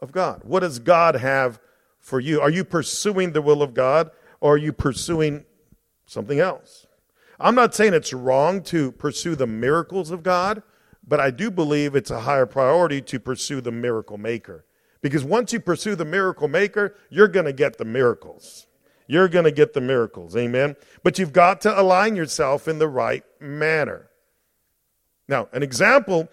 of 0.00 0.12
God. 0.12 0.42
What 0.44 0.60
does 0.60 0.78
God 0.78 1.14
have 1.14 1.58
for 1.98 2.20
you? 2.20 2.42
Are 2.42 2.50
you 2.50 2.62
pursuing 2.62 3.32
the 3.32 3.40
will 3.40 3.62
of 3.62 3.72
God 3.72 4.10
or 4.42 4.52
are 4.52 4.58
you 4.58 4.74
pursuing 4.74 5.46
something 6.04 6.38
else? 6.38 6.86
I'm 7.40 7.54
not 7.54 7.74
saying 7.74 7.94
it's 7.94 8.12
wrong 8.12 8.62
to 8.64 8.92
pursue 8.92 9.34
the 9.34 9.46
miracles 9.46 10.10
of 10.10 10.22
God, 10.22 10.62
but 11.06 11.18
I 11.18 11.30
do 11.30 11.50
believe 11.50 11.96
it's 11.96 12.10
a 12.10 12.20
higher 12.20 12.44
priority 12.44 13.00
to 13.00 13.18
pursue 13.18 13.62
the 13.62 13.72
miracle 13.72 14.18
maker. 14.18 14.66
Because 15.00 15.24
once 15.24 15.54
you 15.54 15.60
pursue 15.60 15.94
the 15.94 16.04
miracle 16.04 16.48
maker, 16.48 16.94
you're 17.08 17.28
going 17.28 17.46
to 17.46 17.54
get 17.54 17.78
the 17.78 17.86
miracles. 17.86 18.66
You're 19.08 19.28
going 19.28 19.46
to 19.46 19.50
get 19.50 19.72
the 19.72 19.80
miracles. 19.80 20.36
Amen. 20.36 20.76
But 21.02 21.18
you've 21.18 21.32
got 21.32 21.62
to 21.62 21.80
align 21.80 22.14
yourself 22.14 22.68
in 22.68 22.78
the 22.78 22.86
right 22.86 23.24
manner. 23.40 24.10
Now, 25.26 25.48
an 25.52 25.62
example 25.62 26.28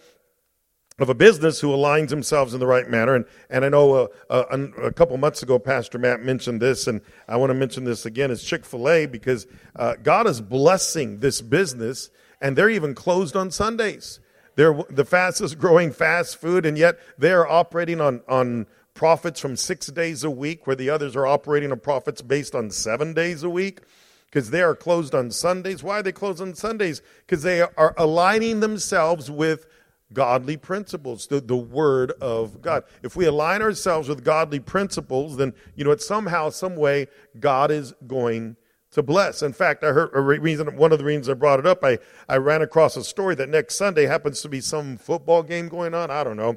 of 1.00 1.10
a 1.10 1.14
business 1.14 1.60
who 1.60 1.70
aligns 1.70 2.10
themselves 2.10 2.54
in 2.54 2.60
the 2.60 2.68
right 2.68 2.90
manner, 2.90 3.16
and, 3.16 3.26
and 3.50 3.66
I 3.66 3.70
know 3.70 3.94
uh, 3.94 4.08
a, 4.30 4.38
a, 4.58 4.88
a 4.88 4.94
couple 4.94 5.18
months 5.18 5.42
ago, 5.42 5.58
Pastor 5.58 5.98
Matt 5.98 6.22
mentioned 6.22 6.62
this, 6.62 6.88
and 6.88 7.02
I 7.28 7.38
want 7.38 7.50
to 7.50 7.54
mention 7.54 7.86
this 7.86 8.06
again, 8.06 8.30
is 8.30 8.44
Chick 8.44 8.66
fil 8.66 8.90
A 8.90 9.06
because 9.06 9.48
uh, 9.76 9.96
God 10.02 10.28
is 10.28 10.40
blessing 10.40 11.20
this 11.20 11.42
business, 11.42 12.10
and 12.42 12.58
they're 12.58 12.70
even 12.70 12.94
closed 12.94 13.36
on 13.36 13.52
Sundays. 13.52 14.20
They're 14.56 14.84
the 14.90 15.04
fastest 15.06 15.60
growing 15.60 15.92
fast 15.92 16.38
food, 16.38 16.66
and 16.66 16.78
yet 16.78 16.98
they're 17.18 17.50
operating 17.50 18.00
on, 18.00 18.22
on 18.28 18.68
profits 18.96 19.40
from 19.40 19.56
six 19.56 19.88
days 19.88 20.24
a 20.24 20.32
week, 20.32 20.66
where 20.66 20.76
the 20.76 20.90
others 20.90 21.16
are 21.16 21.28
operating 21.28 21.72
on 21.72 21.80
profits 21.80 22.24
based 22.24 22.56
on 22.56 22.72
seven 22.72 23.14
days 23.14 23.44
a 23.44 23.50
week 23.50 23.82
because 24.26 24.50
they 24.50 24.64
are 24.64 24.76
closed 24.76 25.14
on 25.14 25.30
Sundays. 25.30 25.84
Why 25.84 26.00
are 26.00 26.04
they 26.04 26.12
closed 26.12 26.42
on 26.42 26.56
Sundays? 26.56 27.02
Because 27.20 27.44
they 27.44 27.62
are 27.62 27.94
aligning 27.98 28.62
themselves 28.62 29.30
with 29.30 29.68
godly 30.14 30.58
principles, 30.58 31.28
the, 31.28 31.42
the 31.42 31.56
Word 31.56 32.12
of 32.22 32.62
God. 32.62 32.84
If 33.04 33.16
we 33.16 33.26
align 33.26 33.62
ourselves 33.62 34.10
with 34.10 34.24
godly 34.24 34.60
principles, 34.60 35.38
then, 35.38 35.54
you 35.76 35.84
know, 35.84 35.92
it's 35.92 36.08
somehow, 36.08 36.50
some 36.50 36.76
way, 36.76 37.08
God 37.40 37.72
is 37.72 37.94
going 38.08 38.56
to 38.92 39.04
bless. 39.04 39.42
In 39.42 39.52
fact, 39.52 39.84
I 39.84 39.92
heard 39.92 40.12
a 40.14 40.22
reason, 40.22 40.76
one 40.78 40.92
of 40.92 41.00
the 41.00 41.06
reasons 41.06 41.28
I 41.28 41.34
brought 41.34 41.60
it 41.60 41.66
up, 41.66 41.84
I, 41.84 42.00
I 42.30 42.38
ran 42.38 42.62
across 42.62 42.96
a 42.96 43.04
story 43.04 43.36
that 43.36 43.50
next 43.50 43.76
Sunday 43.76 44.06
happens 44.06 44.42
to 44.42 44.50
be 44.50 44.62
some 44.62 44.98
football 44.98 45.44
game 45.44 45.68
going 45.68 45.94
on. 45.94 46.10
I 46.10 46.24
don't 46.24 46.38
know. 46.38 46.56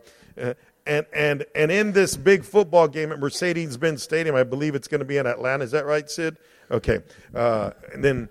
And, 0.89 1.05
and, 1.13 1.45
and 1.55 1.71
in 1.71 1.93
this 1.93 2.17
big 2.17 2.45
football 2.45 2.89
game 2.89 3.13
at 3.13 3.21
Mercedes 3.21 3.77
Benz 3.77 4.03
Stadium, 4.03 4.35
I 4.35 4.43
believe 4.43 4.75
it's 4.75 4.89
going 4.89 5.01
to 5.01 5.05
be 5.05 5.19
in 5.19 5.27
Atlanta. 5.27 5.63
Is 5.63 5.73
that 5.73 5.85
right, 5.85 6.09
Sid? 6.11 6.39
Okay. 6.71 7.01
Uh, 7.35 7.73
and 7.93 8.03
then, 8.03 8.31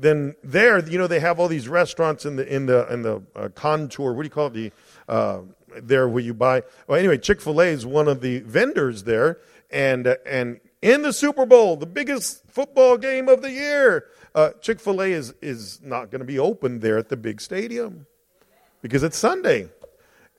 then 0.00 0.34
there, 0.42 0.80
you 0.80 0.98
know, 0.98 1.06
they 1.06 1.20
have 1.20 1.38
all 1.38 1.46
these 1.46 1.68
restaurants 1.68 2.26
in 2.26 2.34
the, 2.34 2.52
in 2.52 2.66
the, 2.66 2.92
in 2.92 3.02
the 3.02 3.22
uh, 3.36 3.50
contour. 3.54 4.14
What 4.14 4.22
do 4.22 4.26
you 4.26 4.30
call 4.30 4.48
it? 4.48 4.52
The, 4.54 4.72
uh, 5.08 5.40
there 5.80 6.08
where 6.08 6.24
you 6.24 6.34
buy. 6.34 6.64
Well, 6.88 6.98
anyway, 6.98 7.18
Chick 7.18 7.40
fil 7.40 7.60
A 7.60 7.66
is 7.66 7.86
one 7.86 8.08
of 8.08 8.20
the 8.20 8.40
vendors 8.40 9.04
there. 9.04 9.38
And, 9.70 10.08
uh, 10.08 10.16
and 10.26 10.58
in 10.82 11.02
the 11.02 11.12
Super 11.12 11.46
Bowl, 11.46 11.76
the 11.76 11.86
biggest 11.86 12.42
football 12.48 12.98
game 12.98 13.28
of 13.28 13.42
the 13.42 13.52
year. 13.52 14.06
Uh, 14.34 14.50
Chick 14.60 14.80
fil 14.80 15.00
A 15.00 15.06
is, 15.06 15.34
is 15.40 15.80
not 15.84 16.10
going 16.10 16.18
to 16.18 16.26
be 16.26 16.40
open 16.40 16.80
there 16.80 16.98
at 16.98 17.10
the 17.10 17.16
big 17.16 17.40
stadium 17.40 18.06
because 18.80 19.04
it's 19.04 19.16
Sunday. 19.16 19.68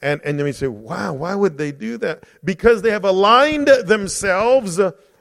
And, 0.03 0.19
and 0.25 0.37
then 0.37 0.43
we 0.43 0.51
say, 0.51 0.67
wow, 0.67 1.13
why 1.13 1.33
would 1.33 1.57
they 1.57 1.71
do 1.71 1.97
that? 1.99 2.25
Because 2.43 2.81
they 2.81 2.91
have 2.91 3.05
aligned 3.05 3.69
themselves 3.85 4.77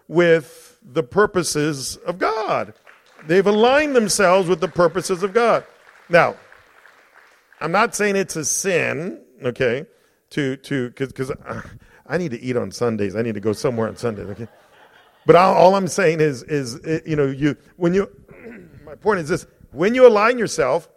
with 0.09 0.77
the 0.83 1.05
purposes 1.05 1.97
of 1.99 2.19
God. 2.19 2.75
They've 3.29 3.47
aligned 3.47 3.95
themselves 3.95 4.49
with 4.49 4.61
the 4.61 4.67
purposes 4.67 5.23
of 5.23 5.33
God. 5.33 5.65
Now, 6.09 6.35
I'm 7.61 7.71
not 7.71 7.95
saying 7.95 8.17
it's 8.17 8.35
a 8.35 8.45
sin, 8.45 9.21
okay, 9.45 9.87
to, 10.31 10.57
to, 10.57 10.91
because 10.91 11.31
I 12.05 12.19
need 12.19 12.33
to 12.33 12.41
eat 12.41 12.57
on 12.57 12.73
Sundays. 12.73 13.15
I 13.15 13.23
need 13.23 13.35
to 13.35 13.41
go 13.41 13.53
somewhere 13.53 13.87
on 13.87 13.97
Sundays, 13.97 14.27
okay? 14.31 14.49
But 15.25 15.37
all 15.37 15.77
I'm 15.77 15.87
saying 15.87 16.21
is, 16.21 16.43
is 16.43 16.81
eh, 16.85 16.99
you 17.07 17.15
know, 17.15 17.27
you 17.27 17.57
when 17.77 17.95
you, 17.95 18.11
my 18.85 18.97
point 18.97 19.21
is 19.21 19.29
this: 19.29 19.47
when 19.71 19.95
you 19.95 20.09
align 20.09 20.39
yourself 20.39 20.89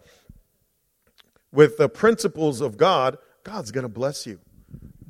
with 1.51 1.77
the 1.77 1.88
principles 1.88 2.62
of 2.62 2.77
God, 2.77 3.20
God's 3.46 3.70
going 3.70 3.84
to 3.84 3.90
bless 3.90 4.25
you, 4.25 4.40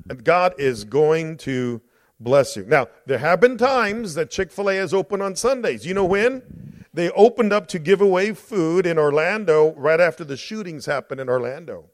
and 0.10 0.22
God 0.22 0.56
is 0.58 0.84
going 0.84 1.38
to 1.38 1.82
bless 2.20 2.58
you. 2.58 2.66
Now, 2.66 2.88
there 3.06 3.18
have 3.18 3.40
been 3.40 3.58
times 3.58 4.14
that 4.16 4.30
Chick 4.30 4.52
Fil 4.52 4.70
A 4.70 4.76
has 4.76 4.94
opened 4.94 5.24
on 5.24 5.38
Sundays. 5.38 5.86
You 5.86 5.94
know 5.94 6.04
when? 6.04 6.84
They 6.94 7.10
opened 7.12 7.54
up 7.54 7.68
to 7.70 7.80
give 7.80 8.02
away 8.02 8.34
food 8.34 8.86
in 8.86 9.00
Orlando 9.00 9.74
right 9.76 10.02
after 10.02 10.26
the 10.26 10.36
shootings 10.36 10.86
happened 10.86 11.22
in 11.22 11.30
Orlando. 11.30 11.86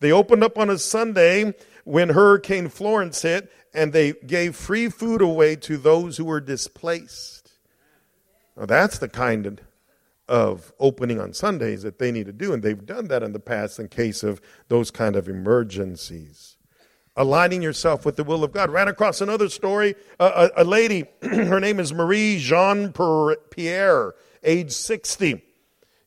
They 0.00 0.12
opened 0.12 0.44
up 0.44 0.58
on 0.58 0.68
a 0.68 0.76
Sunday 0.76 1.54
when 1.84 2.10
Hurricane 2.10 2.68
Florence 2.68 3.22
hit, 3.22 3.50
and 3.72 3.94
they 3.94 4.12
gave 4.12 4.56
free 4.56 4.90
food 4.90 5.22
away 5.22 5.56
to 5.56 5.78
those 5.78 6.18
who 6.18 6.26
were 6.26 6.40
displaced. 6.40 7.50
Now, 8.58 8.66
that's 8.66 8.98
the 8.98 9.08
kind 9.08 9.46
of 9.46 9.58
opening 10.28 11.20
on 11.20 11.32
Sundays 11.32 11.82
that 11.82 11.98
they 11.98 12.12
need 12.12 12.26
to 12.26 12.32
do, 12.32 12.52
and 12.52 12.62
they've 12.62 12.84
done 12.84 13.08
that 13.08 13.22
in 13.22 13.32
the 13.32 13.40
past 13.40 13.78
in 13.78 13.88
case 13.88 14.22
of 14.22 14.40
those 14.68 14.90
kind 14.90 15.16
of 15.16 15.28
emergencies. 15.28 16.56
Aligning 17.16 17.62
yourself 17.62 18.06
with 18.06 18.16
the 18.16 18.22
will 18.22 18.44
of 18.44 18.52
God. 18.52 18.70
Ran 18.70 18.86
across 18.86 19.20
another 19.20 19.48
story. 19.48 19.96
a, 20.20 20.50
a 20.58 20.64
lady, 20.64 21.04
her 21.22 21.58
name 21.58 21.80
is 21.80 21.92
Marie 21.92 22.38
Jean 22.38 22.92
Pierre, 23.50 24.14
age 24.44 24.72
60. 24.72 25.42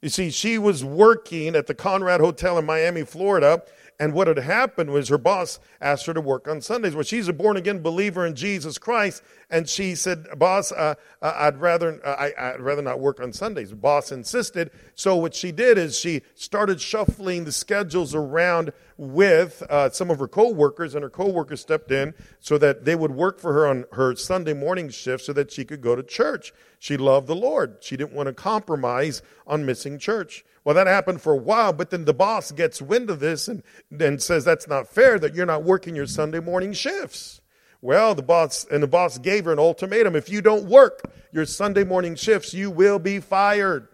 You 0.02 0.10
see, 0.10 0.32
she 0.32 0.58
was 0.58 0.84
working 0.84 1.56
at 1.56 1.68
the 1.68 1.76
Conrad 1.76 2.22
Hotel 2.22 2.58
in 2.58 2.66
Miami, 2.66 3.04
Florida, 3.04 3.62
and 4.02 4.14
what 4.14 4.26
had 4.26 4.40
happened 4.40 4.90
was 4.90 5.10
her 5.10 5.20
boss 5.20 5.60
asked 5.80 6.08
her 6.08 6.14
to 6.16 6.22
work 6.22 6.48
on 6.48 6.60
Sundays. 6.60 6.96
Well, 6.96 7.04
she's 7.04 7.28
a 7.28 7.34
born 7.34 7.56
again 7.56 7.84
believer 7.84 8.26
in 8.26 8.34
Jesus 8.34 8.80
Christ, 8.80 9.22
and 9.52 9.70
she 9.70 9.94
said, 9.94 10.26
"Boss, 10.40 10.72
uh, 10.72 10.96
uh 11.22 11.34
I'd 11.36 11.62
rather 11.62 12.02
uh, 12.04 12.30
I, 12.36 12.54
would 12.54 12.62
rather 12.62 12.82
not 12.82 13.00
work 13.00 13.20
on 13.20 13.32
Sundays." 13.32 13.72
Boss 13.74 14.12
insisted. 14.12 14.72
So 14.96 15.16
what 15.18 15.36
she 15.36 15.52
did 15.52 15.78
is 15.78 16.00
she 16.00 16.24
started 16.34 16.82
shuffling 16.82 17.46
the 17.46 17.52
schedules 17.52 18.16
around 18.16 18.74
with 18.98 19.62
uh, 19.70 19.92
some 19.92 20.10
of 20.10 20.18
her 20.18 20.28
coworkers, 20.28 20.96
and 20.96 21.04
her 21.04 21.10
coworkers 21.10 21.62
stepped 21.62 21.92
in 21.92 22.16
so 22.40 22.58
that 22.58 22.86
they 22.86 22.96
would 22.96 23.12
work 23.12 23.40
for 23.40 23.54
her 23.54 23.68
on 23.68 23.86
her 23.94 24.16
Sunday 24.16 24.54
morning 24.54 24.90
shift, 24.90 25.24
so 25.24 25.32
that 25.34 25.52
she 25.52 25.64
could 25.64 25.82
go 25.82 25.96
to 25.96 26.02
church. 26.02 26.54
She 26.80 26.98
loved 26.98 27.28
the 27.28 27.36
Lord. 27.36 27.78
She 27.82 27.98
didn't 27.98 28.14
want 28.14 28.26
to 28.26 28.34
compromise 28.34 29.22
on 29.46 29.64
missing 29.64 30.00
church. 30.00 30.44
Well, 30.64 30.76
that 30.76 30.88
happened 30.88 31.22
for 31.22 31.34
a 31.34 31.38
while, 31.38 31.74
but 31.74 31.90
then 31.90 32.06
the 32.06 32.14
boss 32.14 32.52
gets 32.52 32.82
wind 32.82 33.10
of 33.10 33.20
this 33.20 33.48
and 33.48 33.64
then 33.90 34.20
says 34.20 34.46
that's 34.46 34.68
not 34.68 34.88
fair 34.88 35.18
that 35.18 35.34
you're 35.34 35.46
not 35.46 35.64
working 35.64 35.96
your 35.96 36.06
Sunday 36.06 36.40
morning 36.40 36.74
shifts. 36.74 37.42
Well, 37.82 38.14
the 38.14 38.22
boss 38.22 38.66
and 38.70 38.84
the 38.84 38.88
boss 38.88 39.18
gave 39.18 39.46
her 39.46 39.54
an 39.54 39.60
ultimatum. 39.60 40.16
If 40.16 40.30
you 40.30 40.42
don't 40.42 40.66
work 40.66 41.12
your 41.32 41.46
Sunday 41.46 41.84
morning 41.84 42.16
shifts, 42.16 42.54
you 42.54 42.70
will 42.70 43.00
be 43.00 43.20
fired. 43.20 43.88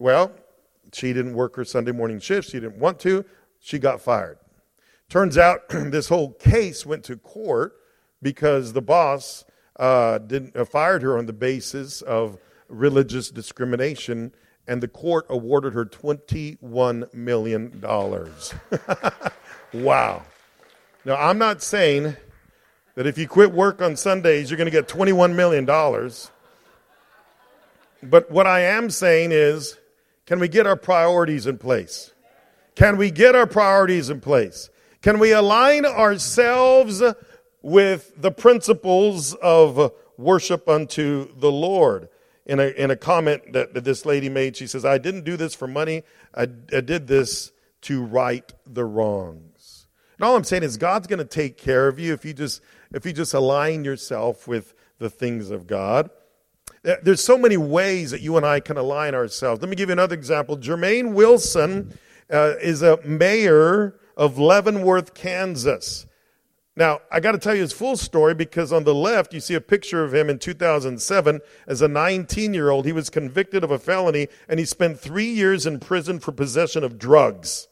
Well, 0.00 0.32
she 0.92 1.12
didn't 1.12 1.34
work 1.34 1.54
her 1.54 1.64
Sunday 1.64 1.92
morning 1.92 2.18
shifts. 2.18 2.50
She 2.50 2.58
didn't 2.58 2.78
want 2.78 2.98
to. 3.00 3.24
She 3.60 3.78
got 3.78 4.00
fired. 4.00 4.38
Turns 5.08 5.38
out 5.38 5.62
this 5.68 6.08
whole 6.08 6.32
case 6.32 6.84
went 6.84 7.04
to 7.04 7.16
court 7.16 7.76
because 8.20 8.72
the 8.72 8.82
boss 8.82 9.44
uh, 9.78 10.18
didn't 10.18 10.56
uh, 10.56 10.64
fired 10.64 11.02
her 11.02 11.16
on 11.16 11.26
the 11.26 11.32
basis 11.32 12.02
of 12.02 12.38
religious 12.68 13.30
discrimination 13.30 14.32
and 14.66 14.82
the 14.82 14.88
court 14.88 15.26
awarded 15.28 15.72
her 15.72 15.84
$21 15.84 17.14
million. 17.14 17.80
wow. 19.72 20.22
Now, 21.04 21.16
I'm 21.16 21.38
not 21.38 21.62
saying 21.62 22.16
that 22.96 23.06
if 23.06 23.16
you 23.16 23.28
quit 23.28 23.52
work 23.52 23.80
on 23.80 23.96
Sundays, 23.96 24.50
you're 24.50 24.58
going 24.58 24.66
to 24.66 24.70
get 24.70 24.88
$21 24.88 25.34
million. 25.34 25.64
But 28.02 28.30
what 28.30 28.46
I 28.46 28.60
am 28.60 28.90
saying 28.90 29.30
is, 29.32 29.76
can 30.26 30.40
we 30.40 30.48
get 30.48 30.66
our 30.66 30.76
priorities 30.76 31.46
in 31.46 31.58
place? 31.58 32.12
Can 32.74 32.96
we 32.96 33.10
get 33.10 33.34
our 33.34 33.46
priorities 33.46 34.10
in 34.10 34.20
place? 34.20 34.70
Can 35.00 35.18
we 35.18 35.30
align 35.30 35.86
ourselves 35.86 37.02
with 37.62 38.12
the 38.20 38.32
principles 38.32 39.34
of 39.34 39.92
worship 40.18 40.68
unto 40.68 41.34
the 41.38 41.52
Lord? 41.52 42.08
In 42.46 42.60
a, 42.60 42.68
in 42.68 42.92
a 42.92 42.96
comment 42.96 43.52
that, 43.54 43.74
that 43.74 43.82
this 43.82 44.06
lady 44.06 44.28
made, 44.28 44.56
she 44.56 44.68
says, 44.68 44.84
I 44.84 44.98
didn't 44.98 45.24
do 45.24 45.36
this 45.36 45.52
for 45.54 45.66
money. 45.66 46.04
I, 46.32 46.42
I 46.42 46.80
did 46.80 47.08
this 47.08 47.50
to 47.82 48.04
right 48.04 48.52
the 48.64 48.84
wrongs. 48.84 49.86
And 50.16 50.24
all 50.24 50.36
I'm 50.36 50.44
saying 50.44 50.62
is 50.62 50.76
God's 50.76 51.06
going 51.06 51.18
to 51.18 51.24
take 51.24 51.58
care 51.58 51.88
of 51.88 51.98
you 51.98 52.12
if 52.12 52.24
you 52.24 52.32
just 52.32 52.62
if 52.92 53.04
you 53.04 53.12
just 53.12 53.34
align 53.34 53.84
yourself 53.84 54.48
with 54.48 54.74
the 54.98 55.10
things 55.10 55.50
of 55.50 55.66
God. 55.66 56.10
There's 57.02 57.22
so 57.22 57.36
many 57.36 57.56
ways 57.56 58.12
that 58.12 58.20
you 58.20 58.36
and 58.36 58.46
I 58.46 58.60
can 58.60 58.76
align 58.76 59.14
ourselves. 59.14 59.60
Let 59.60 59.68
me 59.68 59.76
give 59.76 59.88
you 59.88 59.94
another 59.94 60.14
example. 60.14 60.56
Jermaine 60.56 61.14
Wilson 61.14 61.98
uh, 62.30 62.54
is 62.62 62.80
a 62.82 63.00
mayor 63.04 63.98
of 64.16 64.38
Leavenworth, 64.38 65.12
Kansas. 65.12 66.06
Now, 66.78 67.00
I 67.10 67.20
got 67.20 67.32
to 67.32 67.38
tell 67.38 67.54
you 67.54 67.62
his 67.62 67.72
full 67.72 67.96
story 67.96 68.34
because 68.34 68.70
on 68.70 68.84
the 68.84 68.94
left, 68.94 69.32
you 69.32 69.40
see 69.40 69.54
a 69.54 69.62
picture 69.62 70.04
of 70.04 70.14
him 70.14 70.28
in 70.28 70.38
2007 70.38 71.40
as 71.66 71.80
a 71.80 71.88
19 71.88 72.52
year 72.52 72.68
old. 72.68 72.84
He 72.84 72.92
was 72.92 73.08
convicted 73.08 73.64
of 73.64 73.70
a 73.70 73.78
felony 73.78 74.28
and 74.46 74.60
he 74.60 74.66
spent 74.66 75.00
three 75.00 75.30
years 75.30 75.64
in 75.64 75.80
prison 75.80 76.20
for 76.20 76.32
possession 76.32 76.84
of 76.84 76.98
drugs. 76.98 77.66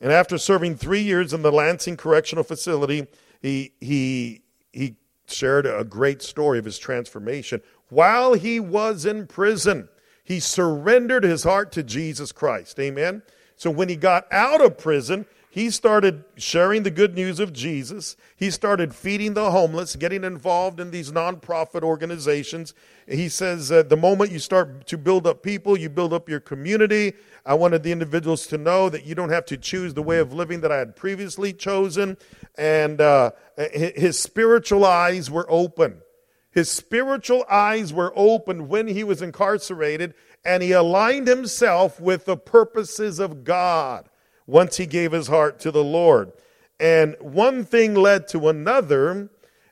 And 0.00 0.12
after 0.12 0.36
serving 0.36 0.76
three 0.76 1.02
years 1.02 1.32
in 1.32 1.42
the 1.42 1.52
Lansing 1.52 1.96
Correctional 1.96 2.44
Facility, 2.44 3.06
he, 3.40 3.72
he, 3.80 4.42
he 4.72 4.96
shared 5.26 5.66
a 5.66 5.84
great 5.84 6.20
story 6.20 6.58
of 6.58 6.64
his 6.64 6.78
transformation. 6.78 7.60
While 7.88 8.34
he 8.34 8.58
was 8.58 9.06
in 9.06 9.28
prison, 9.28 9.88
he 10.24 10.40
surrendered 10.40 11.24
his 11.24 11.44
heart 11.44 11.72
to 11.72 11.82
Jesus 11.82 12.32
Christ. 12.32 12.78
Amen. 12.80 13.22
So 13.56 13.70
when 13.70 13.88
he 13.88 13.96
got 13.96 14.26
out 14.32 14.60
of 14.60 14.78
prison, 14.78 15.26
he 15.50 15.70
started 15.70 16.24
sharing 16.36 16.82
the 16.82 16.90
good 16.90 17.14
news 17.14 17.40
of 17.40 17.54
Jesus. 17.54 18.16
He 18.36 18.50
started 18.50 18.94
feeding 18.94 19.32
the 19.32 19.50
homeless, 19.50 19.96
getting 19.96 20.22
involved 20.22 20.78
in 20.78 20.90
these 20.90 21.10
nonprofit 21.10 21.82
organizations. 21.82 22.74
He 23.06 23.30
says, 23.30 23.72
uh, 23.72 23.82
the 23.82 23.96
moment 23.96 24.30
you 24.30 24.40
start 24.40 24.86
to 24.88 24.98
build 24.98 25.26
up 25.26 25.42
people, 25.42 25.78
you 25.78 25.88
build 25.88 26.12
up 26.12 26.28
your 26.28 26.40
community. 26.40 27.14
I 27.46 27.54
wanted 27.54 27.82
the 27.82 27.92
individuals 27.92 28.46
to 28.48 28.58
know 28.58 28.90
that 28.90 29.06
you 29.06 29.14
don't 29.14 29.30
have 29.30 29.46
to 29.46 29.56
choose 29.56 29.94
the 29.94 30.02
way 30.02 30.18
of 30.18 30.34
living 30.34 30.60
that 30.60 30.72
I 30.72 30.76
had 30.76 30.94
previously 30.94 31.54
chosen. 31.54 32.18
And 32.58 33.00
uh, 33.00 33.30
his 33.72 34.18
spiritual 34.18 34.84
eyes 34.84 35.30
were 35.30 35.46
open. 35.48 36.02
His 36.50 36.70
spiritual 36.70 37.46
eyes 37.50 37.90
were 37.90 38.12
opened 38.14 38.68
when 38.68 38.86
he 38.86 39.02
was 39.02 39.22
incarcerated, 39.22 40.12
and 40.44 40.62
he 40.62 40.72
aligned 40.72 41.26
himself 41.26 42.00
with 42.00 42.26
the 42.26 42.36
purposes 42.36 43.18
of 43.18 43.44
God 43.44 44.10
once 44.48 44.78
he 44.78 44.86
gave 44.86 45.12
his 45.12 45.28
heart 45.28 45.60
to 45.60 45.70
the 45.70 45.84
Lord. 45.84 46.32
And 46.80 47.14
one 47.20 47.64
thing 47.64 47.94
led 47.94 48.26
to 48.28 48.48
another. 48.48 49.28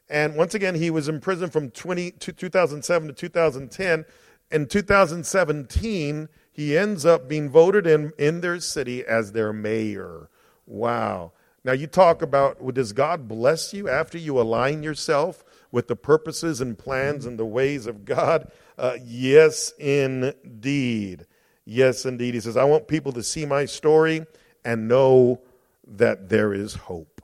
And 0.08 0.36
once 0.36 0.54
again, 0.54 0.74
he 0.76 0.90
was 0.90 1.08
in 1.08 1.18
prison 1.18 1.50
from 1.50 1.70
20, 1.70 2.12
2007 2.12 3.08
to 3.08 3.14
2010. 3.14 4.04
In 4.52 4.66
2017, 4.66 6.28
he 6.52 6.78
ends 6.78 7.06
up 7.06 7.28
being 7.28 7.48
voted 7.48 7.86
in 7.86 8.12
in 8.18 8.42
their 8.42 8.60
city 8.60 9.04
as 9.04 9.32
their 9.32 9.52
mayor. 9.52 10.28
Wow. 10.66 11.32
Now, 11.64 11.72
you 11.72 11.86
talk 11.86 12.22
about 12.22 12.62
well, 12.62 12.72
does 12.72 12.92
God 12.92 13.26
bless 13.26 13.72
you 13.72 13.88
after 13.88 14.18
you 14.18 14.38
align 14.40 14.82
yourself 14.82 15.42
with 15.72 15.88
the 15.88 15.96
purposes 15.96 16.60
and 16.60 16.78
plans 16.78 17.26
and 17.26 17.38
the 17.38 17.46
ways 17.46 17.86
of 17.86 18.04
God? 18.04 18.52
Uh, 18.78 18.98
yes, 19.02 19.72
indeed. 19.78 21.26
Yes, 21.64 22.04
indeed. 22.04 22.34
He 22.34 22.40
says, 22.40 22.56
I 22.56 22.64
want 22.64 22.86
people 22.86 23.12
to 23.12 23.22
see 23.22 23.46
my 23.46 23.64
story 23.64 24.26
and 24.66 24.88
know 24.88 25.40
that 25.86 26.28
there 26.28 26.52
is 26.52 26.74
hope. 26.74 27.22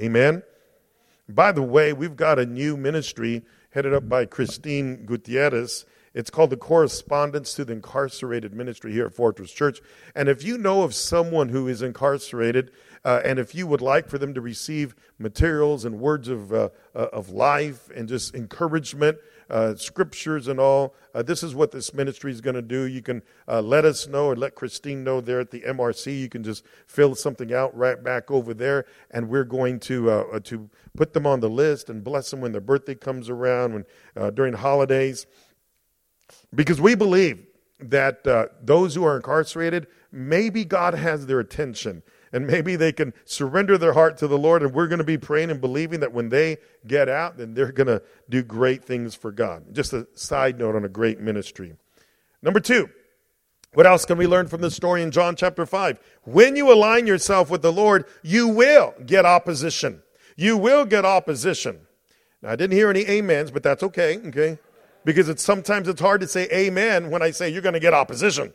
Amen. 0.00 0.42
By 1.28 1.52
the 1.52 1.62
way, 1.62 1.92
we've 1.92 2.16
got 2.16 2.38
a 2.38 2.46
new 2.46 2.76
ministry 2.76 3.42
headed 3.72 3.92
up 3.92 4.08
by 4.08 4.24
Christine 4.24 5.04
Gutierrez. 5.04 5.84
It's 6.14 6.30
called 6.30 6.48
the 6.50 6.56
Correspondence 6.56 7.52
to 7.54 7.66
the 7.66 7.74
Incarcerated 7.74 8.54
Ministry 8.54 8.92
here 8.92 9.04
at 9.04 9.14
Fortress 9.14 9.52
Church. 9.52 9.80
And 10.16 10.28
if 10.28 10.42
you 10.42 10.56
know 10.56 10.82
of 10.82 10.94
someone 10.94 11.50
who 11.50 11.68
is 11.68 11.82
incarcerated, 11.82 12.72
uh, 13.04 13.20
and 13.24 13.38
if 13.38 13.54
you 13.54 13.66
would 13.66 13.82
like 13.82 14.08
for 14.08 14.16
them 14.16 14.32
to 14.32 14.40
receive 14.40 14.96
materials 15.18 15.84
and 15.84 16.00
words 16.00 16.28
of, 16.28 16.50
uh, 16.50 16.70
uh, 16.94 17.08
of 17.12 17.28
life 17.28 17.90
and 17.94 18.08
just 18.08 18.34
encouragement, 18.34 19.18
uh, 19.50 19.74
scriptures 19.74 20.48
and 20.48 20.60
all, 20.60 20.94
uh, 21.14 21.22
this 21.22 21.42
is 21.42 21.54
what 21.54 21.72
this 21.72 21.92
ministry 21.92 22.30
is 22.30 22.40
going 22.40 22.54
to 22.54 22.62
do. 22.62 22.84
You 22.84 23.02
can 23.02 23.22
uh, 23.48 23.60
let 23.60 23.84
us 23.84 24.06
know 24.06 24.26
or 24.26 24.36
let 24.36 24.54
Christine 24.54 25.04
know 25.04 25.20
there 25.20 25.40
at 25.40 25.50
the 25.50 25.60
MRC. 25.60 26.18
You 26.18 26.28
can 26.28 26.42
just 26.42 26.64
fill 26.86 27.14
something 27.14 27.52
out 27.52 27.76
right 27.76 28.02
back 28.02 28.30
over 28.30 28.54
there, 28.54 28.86
and 29.10 29.28
we're 29.28 29.44
going 29.44 29.80
to, 29.80 30.40
to 30.44 30.70
put 30.96 31.12
them 31.12 31.26
on 31.26 31.40
the 31.40 31.50
list 31.50 31.90
and 31.90 32.04
bless 32.04 32.30
them 32.30 32.40
when 32.40 32.52
their 32.52 32.60
birthday 32.60 32.94
comes 32.94 33.28
around, 33.28 33.74
when, 34.14 34.34
during 34.34 34.54
holidays. 34.54 35.26
Because 36.54 36.80
we 36.80 36.94
believe 36.94 37.44
that 37.80 38.24
those 38.62 38.94
who 38.94 39.04
are 39.04 39.16
incarcerated, 39.16 39.88
maybe 40.12 40.64
God 40.64 40.94
has 40.94 41.26
their 41.26 41.40
attention 41.40 42.02
and 42.32 42.46
maybe 42.46 42.76
they 42.76 42.92
can 42.92 43.12
surrender 43.24 43.76
their 43.76 43.92
heart 43.92 44.16
to 44.18 44.28
the 44.28 44.38
Lord. 44.38 44.62
And 44.62 44.72
we're 44.72 44.86
going 44.86 44.98
to 44.98 45.04
be 45.04 45.18
praying 45.18 45.50
and 45.50 45.60
believing 45.60 46.00
that 46.00 46.12
when 46.12 46.28
they 46.28 46.58
get 46.86 47.08
out, 47.08 47.36
then 47.36 47.54
they're 47.54 47.72
going 47.72 47.86
to 47.88 48.02
do 48.28 48.42
great 48.42 48.84
things 48.84 49.14
for 49.14 49.32
God. 49.32 49.74
Just 49.74 49.92
a 49.92 50.06
side 50.14 50.58
note 50.58 50.76
on 50.76 50.84
a 50.84 50.88
great 50.88 51.20
ministry. 51.20 51.74
Number 52.42 52.60
two, 52.60 52.88
what 53.74 53.86
else 53.86 54.04
can 54.04 54.18
we 54.18 54.26
learn 54.26 54.48
from 54.48 54.60
this 54.60 54.74
story 54.74 55.02
in 55.02 55.10
John 55.10 55.36
chapter 55.36 55.64
5? 55.64 55.98
When 56.24 56.56
you 56.56 56.72
align 56.72 57.06
yourself 57.06 57.50
with 57.50 57.62
the 57.62 57.72
Lord, 57.72 58.04
you 58.22 58.48
will 58.48 58.94
get 59.06 59.24
opposition. 59.24 60.02
You 60.36 60.56
will 60.56 60.84
get 60.84 61.04
opposition. 61.04 61.80
Now, 62.42 62.50
I 62.50 62.56
didn't 62.56 62.76
hear 62.76 62.90
any 62.90 63.06
amens, 63.06 63.50
but 63.50 63.62
that's 63.62 63.82
okay, 63.82 64.18
okay? 64.26 64.58
Because 65.04 65.28
it's 65.28 65.42
sometimes 65.42 65.88
it's 65.88 66.00
hard 66.00 66.20
to 66.22 66.26
say 66.26 66.48
amen 66.52 67.10
when 67.10 67.22
I 67.22 67.30
say 67.30 67.48
you're 67.48 67.62
going 67.62 67.74
to 67.74 67.80
get 67.80 67.94
opposition. 67.94 68.52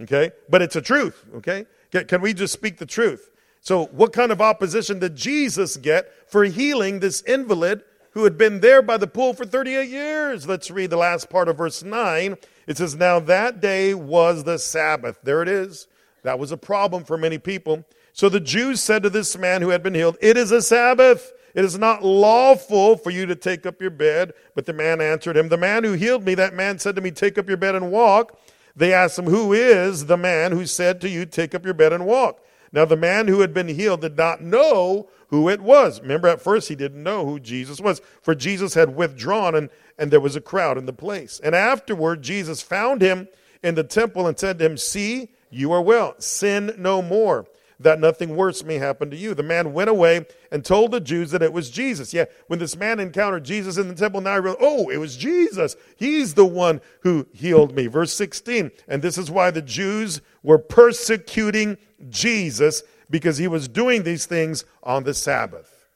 Okay? 0.00 0.30
But 0.48 0.62
it's 0.62 0.76
a 0.76 0.82
truth, 0.82 1.24
okay? 1.36 1.66
Can 1.90 2.20
we 2.20 2.34
just 2.34 2.52
speak 2.52 2.78
the 2.78 2.86
truth? 2.86 3.30
So, 3.60 3.86
what 3.86 4.12
kind 4.12 4.32
of 4.32 4.40
opposition 4.40 4.98
did 4.98 5.16
Jesus 5.16 5.76
get 5.76 6.30
for 6.30 6.44
healing 6.44 7.00
this 7.00 7.22
invalid 7.22 7.82
who 8.12 8.24
had 8.24 8.38
been 8.38 8.60
there 8.60 8.82
by 8.82 8.96
the 8.96 9.06
pool 9.06 9.34
for 9.34 9.44
38 9.44 9.88
years? 9.88 10.46
Let's 10.46 10.70
read 10.70 10.90
the 10.90 10.96
last 10.96 11.28
part 11.28 11.48
of 11.48 11.58
verse 11.58 11.82
9. 11.82 12.36
It 12.66 12.76
says, 12.76 12.94
Now 12.94 13.20
that 13.20 13.60
day 13.60 13.94
was 13.94 14.44
the 14.44 14.58
Sabbath. 14.58 15.18
There 15.22 15.42
it 15.42 15.48
is. 15.48 15.86
That 16.22 16.38
was 16.38 16.52
a 16.52 16.56
problem 16.56 17.04
for 17.04 17.16
many 17.16 17.38
people. 17.38 17.84
So 18.12 18.28
the 18.28 18.40
Jews 18.40 18.82
said 18.82 19.02
to 19.04 19.10
this 19.10 19.36
man 19.38 19.62
who 19.62 19.70
had 19.70 19.82
been 19.82 19.94
healed, 19.94 20.16
It 20.20 20.36
is 20.36 20.50
a 20.50 20.62
Sabbath. 20.62 21.32
It 21.54 21.64
is 21.64 21.78
not 21.78 22.04
lawful 22.04 22.96
for 22.96 23.10
you 23.10 23.26
to 23.26 23.34
take 23.34 23.66
up 23.66 23.80
your 23.80 23.90
bed. 23.90 24.32
But 24.54 24.66
the 24.66 24.72
man 24.72 25.00
answered 25.00 25.36
him, 25.36 25.48
The 25.48 25.56
man 25.56 25.84
who 25.84 25.92
healed 25.92 26.24
me, 26.24 26.34
that 26.34 26.54
man 26.54 26.78
said 26.78 26.96
to 26.96 27.02
me, 27.02 27.10
Take 27.10 27.38
up 27.38 27.48
your 27.48 27.56
bed 27.56 27.74
and 27.74 27.90
walk. 27.90 28.38
They 28.78 28.92
asked 28.92 29.18
him, 29.18 29.26
Who 29.26 29.52
is 29.52 30.06
the 30.06 30.16
man 30.16 30.52
who 30.52 30.64
said 30.64 31.00
to 31.00 31.08
you, 31.08 31.26
Take 31.26 31.52
up 31.54 31.64
your 31.64 31.74
bed 31.74 31.92
and 31.92 32.06
walk? 32.06 32.40
Now, 32.70 32.84
the 32.84 32.96
man 32.96 33.26
who 33.26 33.40
had 33.40 33.52
been 33.52 33.66
healed 33.66 34.02
did 34.02 34.16
not 34.16 34.40
know 34.40 35.08
who 35.28 35.48
it 35.48 35.60
was. 35.60 36.00
Remember, 36.00 36.28
at 36.28 36.40
first 36.40 36.68
he 36.68 36.76
didn't 36.76 37.02
know 37.02 37.26
who 37.26 37.40
Jesus 37.40 37.80
was, 37.80 38.00
for 38.22 38.34
Jesus 38.34 38.74
had 38.74 38.94
withdrawn 38.94 39.54
and, 39.54 39.70
and 39.98 40.10
there 40.10 40.20
was 40.20 40.36
a 40.36 40.40
crowd 40.40 40.78
in 40.78 40.86
the 40.86 40.92
place. 40.92 41.40
And 41.42 41.54
afterward, 41.54 42.22
Jesus 42.22 42.62
found 42.62 43.02
him 43.02 43.28
in 43.62 43.74
the 43.74 43.84
temple 43.84 44.26
and 44.26 44.38
said 44.38 44.58
to 44.58 44.66
him, 44.66 44.76
See, 44.76 45.30
you 45.50 45.72
are 45.72 45.82
well. 45.82 46.14
Sin 46.20 46.74
no 46.78 47.02
more 47.02 47.46
that 47.80 48.00
nothing 48.00 48.34
worse 48.34 48.64
may 48.64 48.76
happen 48.76 49.10
to 49.10 49.16
you. 49.16 49.34
The 49.34 49.42
man 49.42 49.72
went 49.72 49.90
away 49.90 50.26
and 50.50 50.64
told 50.64 50.90
the 50.90 51.00
Jews 51.00 51.30
that 51.30 51.42
it 51.42 51.52
was 51.52 51.70
Jesus. 51.70 52.12
Yeah, 52.12 52.24
when 52.48 52.58
this 52.58 52.76
man 52.76 52.98
encountered 52.98 53.44
Jesus 53.44 53.78
in 53.78 53.88
the 53.88 53.94
temple, 53.94 54.20
now 54.20 54.34
he 54.34 54.40
realized, 54.40 54.62
oh, 54.62 54.88
it 54.88 54.96
was 54.96 55.16
Jesus. 55.16 55.76
He's 55.96 56.34
the 56.34 56.44
one 56.44 56.80
who 57.02 57.26
healed 57.32 57.74
me. 57.74 57.86
Verse 57.86 58.12
16, 58.12 58.72
and 58.88 59.00
this 59.00 59.16
is 59.16 59.30
why 59.30 59.50
the 59.50 59.62
Jews 59.62 60.20
were 60.42 60.58
persecuting 60.58 61.78
Jesus 62.08 62.82
because 63.10 63.38
he 63.38 63.48
was 63.48 63.68
doing 63.68 64.02
these 64.02 64.26
things 64.26 64.64
on 64.82 65.04
the 65.04 65.14
Sabbath. 65.14 65.86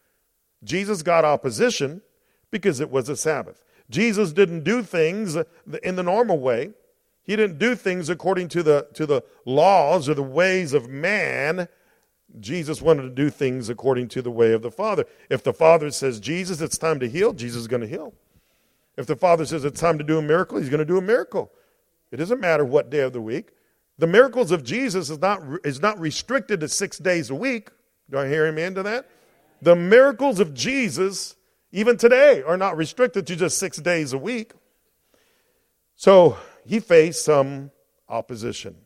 Jesus 0.64 1.02
got 1.02 1.24
opposition 1.24 2.00
because 2.50 2.80
it 2.80 2.90
was 2.90 3.08
a 3.08 3.16
Sabbath. 3.16 3.64
Jesus 3.90 4.32
didn't 4.32 4.62
do 4.62 4.82
things 4.82 5.36
in 5.82 5.96
the 5.96 6.02
normal 6.02 6.38
way. 6.38 6.70
He 7.24 7.36
didn't 7.36 7.58
do 7.58 7.74
things 7.74 8.08
according 8.08 8.48
to 8.48 8.62
the, 8.62 8.88
to 8.94 9.06
the 9.06 9.22
laws 9.44 10.08
or 10.08 10.14
the 10.14 10.22
ways 10.22 10.72
of 10.72 10.88
man. 10.88 11.68
Jesus 12.40 12.82
wanted 12.82 13.02
to 13.02 13.10
do 13.10 13.30
things 13.30 13.68
according 13.68 14.08
to 14.08 14.22
the 14.22 14.30
way 14.30 14.52
of 14.52 14.62
the 14.62 14.70
Father. 14.70 15.04
If 15.30 15.44
the 15.44 15.52
Father 15.52 15.90
says, 15.90 16.18
Jesus, 16.18 16.60
it's 16.60 16.78
time 16.78 16.98
to 17.00 17.08
heal, 17.08 17.32
Jesus 17.32 17.62
is 17.62 17.68
going 17.68 17.82
to 17.82 17.88
heal. 17.88 18.14
If 18.96 19.06
the 19.06 19.16
Father 19.16 19.46
says 19.46 19.64
it's 19.64 19.80
time 19.80 19.98
to 19.98 20.04
do 20.04 20.18
a 20.18 20.22
miracle, 20.22 20.58
he's 20.58 20.68
going 20.68 20.78
to 20.78 20.84
do 20.84 20.98
a 20.98 21.02
miracle. 21.02 21.52
It 22.10 22.16
doesn't 22.16 22.40
matter 22.40 22.64
what 22.64 22.90
day 22.90 23.00
of 23.00 23.12
the 23.12 23.22
week. 23.22 23.50
The 23.98 24.06
miracles 24.06 24.50
of 24.50 24.64
Jesus 24.64 25.10
is 25.10 25.18
not, 25.18 25.40
is 25.64 25.80
not 25.80 25.98
restricted 26.00 26.60
to 26.60 26.68
six 26.68 26.98
days 26.98 27.30
a 27.30 27.34
week. 27.34 27.70
Do 28.10 28.18
I 28.18 28.28
hear 28.28 28.46
him 28.46 28.58
into 28.58 28.82
that? 28.82 29.08
The 29.60 29.76
miracles 29.76 30.40
of 30.40 30.52
Jesus 30.54 31.36
even 31.72 31.96
today, 31.96 32.42
are 32.42 32.58
not 32.58 32.76
restricted 32.76 33.26
to 33.26 33.36
just 33.36 33.58
six 33.58 33.78
days 33.78 34.12
a 34.12 34.18
week. 34.18 34.52
So 35.96 36.36
he 36.64 36.80
faced 36.80 37.24
some 37.24 37.70
opposition. 38.08 38.76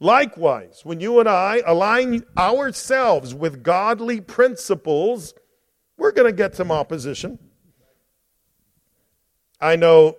Likewise, 0.00 0.80
when 0.84 1.00
you 1.00 1.20
and 1.20 1.28
I 1.28 1.62
align 1.66 2.24
ourselves 2.36 3.34
with 3.34 3.62
godly 3.62 4.20
principles, 4.20 5.34
we're 5.96 6.12
going 6.12 6.30
to 6.30 6.36
get 6.36 6.54
some 6.54 6.70
opposition. 6.70 7.38
I 9.60 9.76
know 9.76 10.16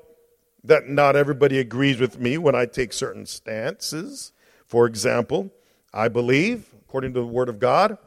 that 0.64 0.90
not 0.90 1.16
everybody 1.16 1.60
agrees 1.60 2.00
with 2.00 2.20
me 2.20 2.38
when 2.38 2.56
I 2.56 2.66
take 2.66 2.94
certain 2.94 3.26
stances. 3.26 4.32
For 4.66 4.88
example, 4.88 5.52
I 5.94 6.08
believe, 6.08 6.74
according 6.88 7.14
to 7.14 7.20
the 7.20 7.28
Word 7.28 7.50
of 7.50 7.60
God, 7.60 7.98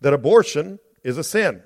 that 0.00 0.14
abortion 0.14 0.78
is 1.02 1.18
a 1.18 1.24
sin. 1.24 1.62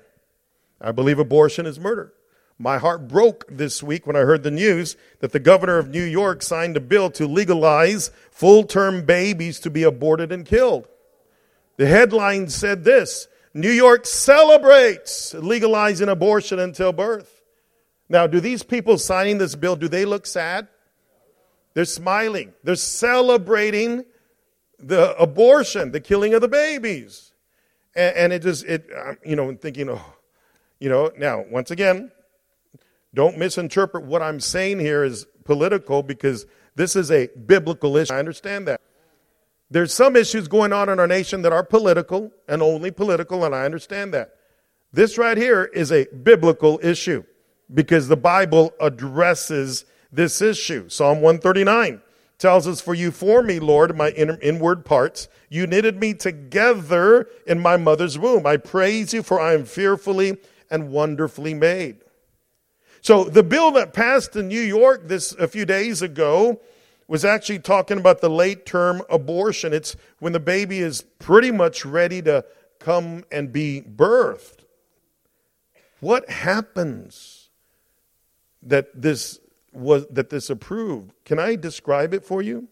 I 0.81 0.91
believe 0.91 1.19
abortion 1.19 1.65
is 1.65 1.79
murder. 1.79 2.13
My 2.61 2.77
heart 2.77 3.07
broke 3.07 3.45
this 3.49 3.81
week 3.81 4.05
when 4.05 4.15
I 4.15 4.19
heard 4.19 4.43
the 4.43 4.51
news 4.51 4.95
that 5.19 5.31
the 5.31 5.39
governor 5.39 5.79
of 5.79 5.89
New 5.89 6.03
York 6.03 6.43
signed 6.43 6.77
a 6.77 6.79
bill 6.79 7.09
to 7.11 7.25
legalize 7.25 8.11
full 8.29 8.65
term 8.65 9.03
babies 9.03 9.59
to 9.61 9.71
be 9.71 9.81
aborted 9.81 10.31
and 10.31 10.45
killed. 10.45 10.87
The 11.77 11.87
headline 11.87 12.49
said 12.49 12.83
this 12.83 13.27
New 13.55 13.71
York 13.71 14.05
celebrates 14.05 15.33
legalizing 15.33 16.07
abortion 16.07 16.59
until 16.59 16.93
birth. 16.93 17.41
Now, 18.09 18.27
do 18.27 18.39
these 18.39 18.61
people 18.61 18.99
signing 18.99 19.39
this 19.39 19.55
bill, 19.55 19.75
do 19.75 19.87
they 19.87 20.05
look 20.05 20.27
sad? 20.27 20.67
They're 21.73 21.85
smiling. 21.85 22.53
They're 22.63 22.75
celebrating 22.75 24.05
the 24.77 25.17
abortion, 25.17 25.93
the 25.93 25.99
killing 25.99 26.35
of 26.35 26.41
the 26.41 26.47
babies. 26.47 27.33
And, 27.95 28.15
and 28.15 28.33
it 28.33 28.43
just, 28.43 28.65
it, 28.65 28.87
uh, 28.95 29.15
you 29.25 29.35
know, 29.35 29.51
thinking, 29.55 29.89
oh, 29.89 30.05
you 30.79 30.89
know, 30.89 31.11
now, 31.17 31.43
once 31.49 31.71
again, 31.71 32.11
don't 33.13 33.37
misinterpret 33.37 34.05
what 34.05 34.21
I'm 34.21 34.39
saying 34.39 34.79
here 34.79 35.03
as 35.03 35.25
political 35.43 36.03
because 36.03 36.45
this 36.75 36.95
is 36.95 37.11
a 37.11 37.27
biblical 37.45 37.97
issue. 37.97 38.13
I 38.13 38.19
understand 38.19 38.67
that. 38.67 38.79
There's 39.69 39.93
some 39.93 40.15
issues 40.15 40.47
going 40.47 40.73
on 40.73 40.89
in 40.89 40.99
our 40.99 41.07
nation 41.07 41.41
that 41.43 41.53
are 41.53 41.63
political 41.63 42.31
and 42.47 42.61
only 42.61 42.91
political, 42.91 43.45
and 43.45 43.55
I 43.55 43.63
understand 43.63 44.13
that. 44.13 44.35
This 44.91 45.17
right 45.17 45.37
here 45.37 45.63
is 45.63 45.91
a 45.91 46.07
biblical 46.07 46.79
issue 46.83 47.23
because 47.73 48.07
the 48.09 48.17
Bible 48.17 48.73
addresses 48.81 49.85
this 50.11 50.41
issue. 50.41 50.89
Psalm 50.89 51.21
139 51.21 52.01
tells 52.37 52.67
us, 52.67 52.81
For 52.81 52.93
you 52.93 53.11
formed 53.11 53.47
me, 53.47 53.59
Lord, 53.59 53.95
my 53.95 54.09
inward 54.09 54.83
parts. 54.83 55.29
You 55.49 55.67
knitted 55.67 55.99
me 55.99 56.13
together 56.13 57.27
in 57.47 57.59
my 57.59 57.77
mother's 57.77 58.19
womb. 58.19 58.45
I 58.45 58.57
praise 58.57 59.13
you, 59.13 59.23
for 59.23 59.39
I 59.39 59.53
am 59.53 59.63
fearfully 59.63 60.37
and 60.69 60.89
wonderfully 60.89 61.53
made. 61.53 61.97
So 63.01 63.23
the 63.23 63.43
bill 63.43 63.71
that 63.71 63.93
passed 63.93 64.35
in 64.35 64.47
New 64.47 64.61
York 64.61 65.07
this 65.07 65.33
a 65.33 65.47
few 65.47 65.65
days 65.65 66.03
ago 66.03 66.61
was 67.07 67.25
actually 67.25 67.59
talking 67.59 67.97
about 67.97 68.21
the 68.21 68.29
late 68.29 68.65
term 68.65 69.01
abortion. 69.09 69.73
It's 69.73 69.95
when 70.19 70.33
the 70.33 70.39
baby 70.39 70.79
is 70.79 71.01
pretty 71.01 71.51
much 71.51 71.83
ready 71.83 72.21
to 72.21 72.45
come 72.79 73.25
and 73.31 73.51
be 73.51 73.81
birthed. 73.81 74.59
What 75.99 76.29
happens 76.29 77.49
that 78.63 78.89
this 79.01 79.39
was 79.73 80.05
that 80.11 80.29
this 80.29 80.49
approved? 80.49 81.13
Can 81.25 81.39
I 81.39 81.55
describe 81.55 82.13
it 82.13 82.23
for 82.23 82.41
you? 82.41 82.67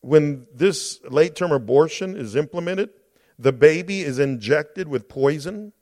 When 0.00 0.46
this 0.54 1.00
late 1.10 1.34
term 1.34 1.50
abortion 1.50 2.16
is 2.16 2.36
implemented, 2.36 2.90
the 3.36 3.52
baby 3.52 4.02
is 4.02 4.20
injected 4.20 4.86
with 4.86 5.08
poison 5.08 5.72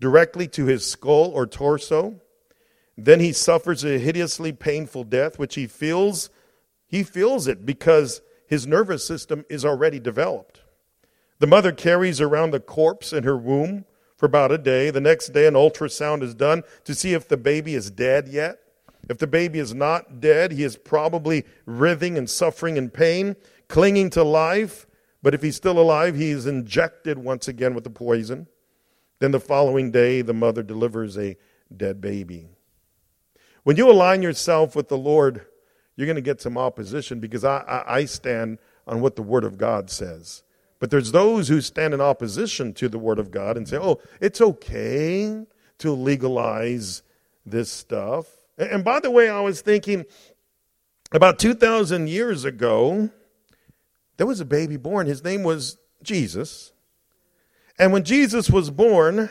directly 0.00 0.48
to 0.48 0.64
his 0.64 0.86
skull 0.86 1.30
or 1.30 1.46
torso. 1.46 2.20
Then 3.04 3.20
he 3.20 3.32
suffers 3.32 3.84
a 3.84 3.98
hideously 3.98 4.52
painful 4.52 5.04
death, 5.04 5.38
which 5.38 5.54
he 5.54 5.66
feels, 5.66 6.28
he 6.86 7.02
feels 7.02 7.46
it 7.46 7.64
because 7.64 8.20
his 8.46 8.66
nervous 8.66 9.06
system 9.06 9.44
is 9.48 9.64
already 9.64 9.98
developed. 9.98 10.60
The 11.38 11.46
mother 11.46 11.72
carries 11.72 12.20
around 12.20 12.50
the 12.50 12.60
corpse 12.60 13.12
in 13.12 13.24
her 13.24 13.36
womb 13.36 13.86
for 14.16 14.26
about 14.26 14.52
a 14.52 14.58
day. 14.58 14.90
The 14.90 15.00
next 15.00 15.28
day, 15.28 15.46
an 15.46 15.54
ultrasound 15.54 16.22
is 16.22 16.34
done 16.34 16.62
to 16.84 16.94
see 16.94 17.14
if 17.14 17.26
the 17.26 17.38
baby 17.38 17.74
is 17.74 17.90
dead 17.90 18.28
yet. 18.28 18.58
If 19.08 19.16
the 19.16 19.26
baby 19.26 19.58
is 19.58 19.74
not 19.74 20.20
dead, 20.20 20.52
he 20.52 20.62
is 20.62 20.76
probably 20.76 21.46
writhing 21.64 22.18
and 22.18 22.28
suffering 22.28 22.76
in 22.76 22.90
pain, 22.90 23.34
clinging 23.68 24.10
to 24.10 24.22
life. 24.22 24.86
But 25.22 25.32
if 25.32 25.42
he's 25.42 25.56
still 25.56 25.78
alive, 25.78 26.16
he 26.16 26.30
is 26.30 26.46
injected 26.46 27.16
once 27.16 27.48
again 27.48 27.74
with 27.74 27.84
the 27.84 27.90
poison. 27.90 28.46
Then 29.20 29.30
the 29.30 29.40
following 29.40 29.90
day, 29.90 30.20
the 30.20 30.34
mother 30.34 30.62
delivers 30.62 31.16
a 31.16 31.36
dead 31.74 32.02
baby. 32.02 32.50
When 33.62 33.76
you 33.76 33.90
align 33.90 34.22
yourself 34.22 34.74
with 34.74 34.88
the 34.88 34.98
Lord, 34.98 35.46
you're 35.96 36.06
going 36.06 36.16
to 36.16 36.22
get 36.22 36.40
some 36.40 36.56
opposition 36.56 37.20
because 37.20 37.44
I, 37.44 37.58
I, 37.58 37.96
I 37.96 38.04
stand 38.06 38.58
on 38.86 39.00
what 39.00 39.16
the 39.16 39.22
Word 39.22 39.44
of 39.44 39.58
God 39.58 39.90
says. 39.90 40.42
But 40.78 40.90
there's 40.90 41.12
those 41.12 41.48
who 41.48 41.60
stand 41.60 41.92
in 41.92 42.00
opposition 42.00 42.72
to 42.74 42.88
the 42.88 42.98
Word 42.98 43.18
of 43.18 43.30
God 43.30 43.56
and 43.56 43.68
say, 43.68 43.76
oh, 43.76 44.00
it's 44.20 44.40
okay 44.40 45.44
to 45.78 45.92
legalize 45.92 47.02
this 47.44 47.70
stuff. 47.70 48.26
And 48.56 48.82
by 48.82 49.00
the 49.00 49.10
way, 49.10 49.28
I 49.28 49.40
was 49.40 49.60
thinking 49.60 50.06
about 51.12 51.38
2,000 51.38 52.08
years 52.08 52.44
ago, 52.44 53.10
there 54.16 54.26
was 54.26 54.40
a 54.40 54.44
baby 54.44 54.76
born. 54.76 55.06
His 55.06 55.24
name 55.24 55.42
was 55.42 55.76
Jesus. 56.02 56.72
And 57.78 57.92
when 57.92 58.04
Jesus 58.04 58.50
was 58.50 58.70
born, 58.70 59.30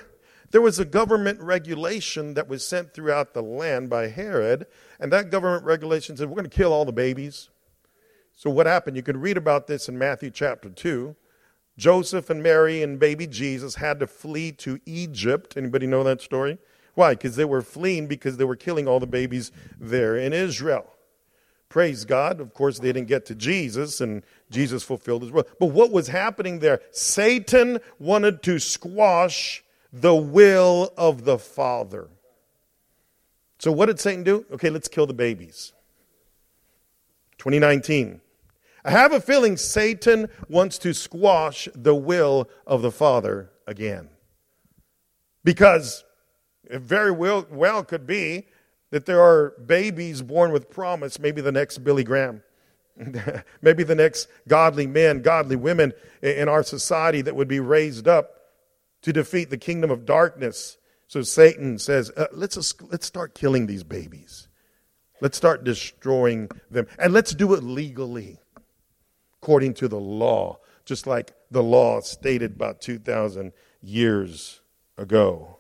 there 0.52 0.62
was 0.62 0.80
a 0.80 0.86
government 0.86 1.40
regulation 1.42 2.34
that 2.34 2.48
was 2.48 2.68
sent 2.68 2.94
throughout 2.94 3.34
the 3.34 3.44
land 3.44 3.90
by 3.90 4.08
Herod, 4.08 4.66
and 5.00 5.12
that 5.12 5.30
government 5.30 5.64
regulation 5.64 6.18
said, 6.18 6.30
We're 6.30 6.36
going 6.36 6.50
to 6.50 6.56
kill 6.56 6.74
all 6.74 6.86
the 6.86 6.92
babies. 6.92 7.50
So, 8.36 8.50
what 8.50 8.66
happened? 8.66 8.96
You 8.96 9.04
can 9.04 9.20
read 9.20 9.38
about 9.38 9.68
this 9.68 9.90
in 9.90 9.98
Matthew 9.98 10.32
chapter 10.32 10.70
2. 10.70 11.16
Joseph 11.78 12.30
and 12.30 12.44
Mary 12.44 12.84
and 12.84 13.00
baby 13.00 13.26
Jesus 13.26 13.76
had 13.76 14.00
to 14.02 14.08
flee 14.08 14.52
to 14.54 14.80
Egypt. 14.86 15.56
Anybody 15.56 15.88
know 15.88 16.04
that 16.04 16.22
story? 16.22 16.58
Why? 16.94 17.14
Because 17.14 17.38
they 17.38 17.46
were 17.46 17.62
fleeing 17.62 18.08
because 18.08 18.38
they 18.38 18.44
were 18.44 18.58
killing 18.58 18.88
all 18.88 19.00
the 19.00 19.08
babies 19.08 19.52
there 19.80 20.18
in 20.18 20.34
Israel. 20.34 20.86
Praise 21.70 22.04
God. 22.04 22.42
Of 22.42 22.54
course, 22.54 22.80
they 22.80 22.92
didn't 22.92 23.08
get 23.08 23.26
to 23.28 23.36
Jesus, 23.36 24.02
and 24.02 24.24
Jesus 24.50 24.84
fulfilled 24.84 25.22
his 25.22 25.32
will. 25.32 25.48
But 25.60 25.68
what 25.68 25.92
was 25.92 26.08
happening 26.08 26.60
there? 26.60 26.82
Satan 26.92 27.80
wanted 28.00 28.42
to 28.44 28.60
squash 28.60 29.64
the 29.92 30.16
will 30.16 30.94
of 30.98 31.26
the 31.26 31.38
Father. 31.38 32.10
So, 33.60 33.72
what 33.72 33.88
did 33.88 34.00
Satan 34.00 34.24
do? 34.24 34.46
Okay, 34.52 34.70
let's 34.70 34.88
kill 34.88 35.08
the 35.08 35.14
babies. 35.14 35.74
2019. 37.40 38.22
I 38.86 38.92
have 38.92 39.12
a 39.12 39.20
feeling 39.20 39.58
Satan 39.58 40.30
wants 40.48 40.78
to 40.80 40.94
squash 40.94 41.68
the 41.76 41.96
will 41.96 42.50
of 42.66 42.82
the 42.82 42.92
Father 42.92 43.52
again. 43.68 44.10
Because 45.44 46.04
it 46.70 46.82
very 46.82 47.12
well, 47.12 47.46
well 47.50 47.84
could 47.84 48.08
be 48.08 48.48
that 48.92 49.06
there 49.06 49.22
are 49.22 49.54
babies 49.66 50.22
born 50.22 50.52
with 50.52 50.70
promise, 50.70 51.20
maybe 51.20 51.42
the 51.42 51.52
next 51.52 51.80
Billy 51.80 52.04
Graham, 52.04 52.42
maybe 53.62 53.84
the 53.84 53.96
next 53.96 54.28
godly 54.48 54.88
men, 54.88 55.22
godly 55.22 55.56
women 55.56 55.94
in 56.22 56.48
our 56.48 56.64
society 56.64 57.22
that 57.22 57.36
would 57.36 57.48
be 57.48 57.60
raised 57.60 58.08
up 58.08 58.39
to 59.02 59.14
defeat 59.14 59.50
the 59.50 59.58
kingdom 59.58 59.92
of 59.92 60.06
darkness. 60.06 60.78
So 61.08 61.22
Satan 61.22 61.80
says, 61.80 62.12
uh, 62.16 62.28
let's, 62.32 62.74
let's 62.82 63.06
start 63.06 63.36
killing 63.36 63.68
these 63.68 63.84
babies. 63.84 64.48
Let's 65.22 65.38
start 65.38 65.64
destroying 65.64 66.50
them. 66.70 66.88
And 66.98 67.14
let's 67.14 67.34
do 67.34 67.54
it 67.54 67.64
legally, 67.64 68.40
according 69.42 69.74
to 69.76 69.88
the 69.88 70.00
law, 70.00 70.60
just 70.86 71.08
like 71.08 71.34
the 71.52 71.64
law 71.64 72.00
stated 72.02 72.54
about 72.54 72.82
2,000 72.82 73.52
years 73.82 74.62
ago. 74.98 75.58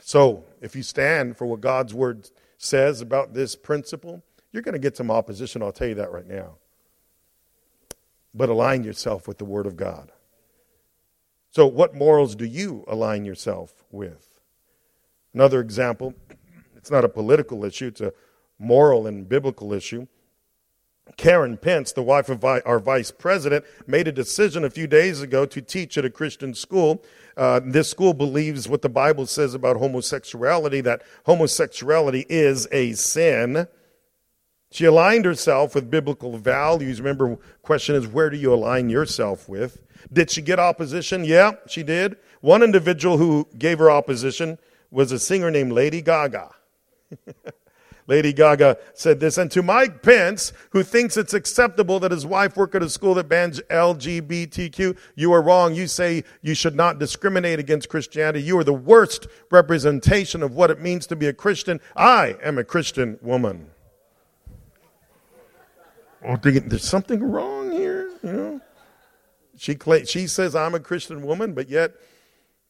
So, 0.00 0.44
if 0.60 0.76
you 0.76 0.82
stand 0.82 1.36
for 1.36 1.46
what 1.46 1.60
God's 1.60 1.92
word 1.92 2.30
says 2.58 3.00
about 3.00 3.34
this 3.34 3.56
principle, 3.56 4.22
you're 4.52 4.62
going 4.62 4.74
to 4.74 4.78
get 4.78 4.96
some 4.96 5.10
opposition, 5.10 5.62
I'll 5.62 5.72
tell 5.72 5.88
you 5.88 5.96
that 5.96 6.12
right 6.12 6.26
now. 6.26 6.58
But 8.32 8.48
align 8.48 8.84
yourself 8.84 9.26
with 9.26 9.38
the 9.38 9.44
word 9.44 9.66
of 9.66 9.76
God. 9.76 10.12
So, 11.56 11.66
what 11.66 11.94
morals 11.94 12.36
do 12.36 12.44
you 12.44 12.84
align 12.86 13.24
yourself 13.24 13.82
with? 13.90 14.38
Another 15.32 15.58
example, 15.58 16.12
it's 16.76 16.90
not 16.90 17.02
a 17.02 17.08
political 17.08 17.64
issue, 17.64 17.86
it's 17.86 18.02
a 18.02 18.12
moral 18.58 19.06
and 19.06 19.26
biblical 19.26 19.72
issue. 19.72 20.06
Karen 21.16 21.56
Pence, 21.56 21.92
the 21.92 22.02
wife 22.02 22.28
of 22.28 22.44
our 22.44 22.78
vice 22.78 23.10
president, 23.10 23.64
made 23.86 24.06
a 24.06 24.12
decision 24.12 24.64
a 24.64 24.68
few 24.68 24.86
days 24.86 25.22
ago 25.22 25.46
to 25.46 25.62
teach 25.62 25.96
at 25.96 26.04
a 26.04 26.10
Christian 26.10 26.52
school. 26.52 27.02
Uh, 27.38 27.62
this 27.64 27.88
school 27.88 28.12
believes 28.12 28.68
what 28.68 28.82
the 28.82 28.90
Bible 28.90 29.24
says 29.24 29.54
about 29.54 29.78
homosexuality, 29.78 30.82
that 30.82 31.00
homosexuality 31.24 32.26
is 32.28 32.68
a 32.70 32.92
sin. 32.92 33.66
She 34.76 34.84
aligned 34.84 35.24
herself 35.24 35.74
with 35.74 35.90
biblical 35.90 36.36
values. 36.36 37.00
Remember, 37.00 37.38
question 37.62 37.94
is, 37.94 38.06
where 38.06 38.28
do 38.28 38.36
you 38.36 38.52
align 38.52 38.90
yourself 38.90 39.48
with? 39.48 39.80
Did 40.12 40.30
she 40.30 40.42
get 40.42 40.58
opposition? 40.58 41.24
Yeah, 41.24 41.52
she 41.66 41.82
did. 41.82 42.18
One 42.42 42.62
individual 42.62 43.16
who 43.16 43.48
gave 43.56 43.78
her 43.78 43.90
opposition 43.90 44.58
was 44.90 45.12
a 45.12 45.18
singer 45.18 45.50
named 45.50 45.72
Lady 45.72 46.02
Gaga. 46.02 46.50
Lady 48.06 48.34
Gaga 48.34 48.76
said 48.92 49.18
this. 49.18 49.38
And 49.38 49.50
to 49.52 49.62
Mike 49.62 50.02
Pence, 50.02 50.52
who 50.72 50.82
thinks 50.82 51.16
it's 51.16 51.32
acceptable 51.32 51.98
that 52.00 52.10
his 52.10 52.26
wife 52.26 52.54
work 52.54 52.74
at 52.74 52.82
a 52.82 52.90
school 52.90 53.14
that 53.14 53.30
bans 53.30 53.62
LGBTQ, 53.70 54.98
you 55.14 55.32
are 55.32 55.40
wrong. 55.40 55.74
You 55.74 55.86
say 55.86 56.22
you 56.42 56.54
should 56.54 56.76
not 56.76 56.98
discriminate 56.98 57.58
against 57.58 57.88
Christianity. 57.88 58.42
You 58.42 58.58
are 58.58 58.64
the 58.64 58.74
worst 58.74 59.26
representation 59.50 60.42
of 60.42 60.54
what 60.54 60.70
it 60.70 60.82
means 60.82 61.06
to 61.06 61.16
be 61.16 61.28
a 61.28 61.32
Christian. 61.32 61.80
I 61.96 62.36
am 62.42 62.58
a 62.58 62.64
Christian 62.64 63.18
woman. 63.22 63.70
Oh, 66.24 66.36
there's 66.36 66.84
something 66.84 67.22
wrong 67.22 67.70
here, 67.70 68.10
you 68.22 68.32
know? 68.32 68.60
She, 69.56 69.76
she 70.04 70.26
says 70.26 70.54
I'm 70.54 70.74
a 70.74 70.80
Christian 70.80 71.22
woman, 71.22 71.54
but 71.54 71.68
yet 71.68 71.94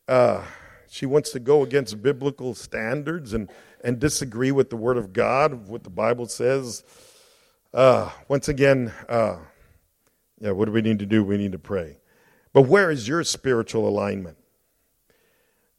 uh, 0.08 0.44
she 0.88 1.06
wants 1.06 1.30
to 1.32 1.40
go 1.40 1.62
against 1.62 2.02
biblical 2.02 2.54
standards 2.54 3.32
and 3.32 3.50
and 3.86 4.00
disagree 4.00 4.50
with 4.50 4.68
the 4.68 4.76
Word 4.76 4.96
of 4.96 5.12
God, 5.12 5.68
what 5.68 5.84
the 5.84 5.90
Bible 5.90 6.26
says, 6.26 6.82
uh, 7.72 8.10
once 8.26 8.48
again, 8.48 8.92
uh, 9.08 9.36
yeah, 10.40 10.50
what 10.50 10.64
do 10.64 10.72
we 10.72 10.82
need 10.82 10.98
to 10.98 11.06
do? 11.06 11.22
We 11.22 11.36
need 11.36 11.52
to 11.52 11.58
pray. 11.58 11.98
But 12.52 12.62
where 12.62 12.90
is 12.90 13.06
your 13.06 13.22
spiritual 13.22 13.88
alignment? 13.88 14.38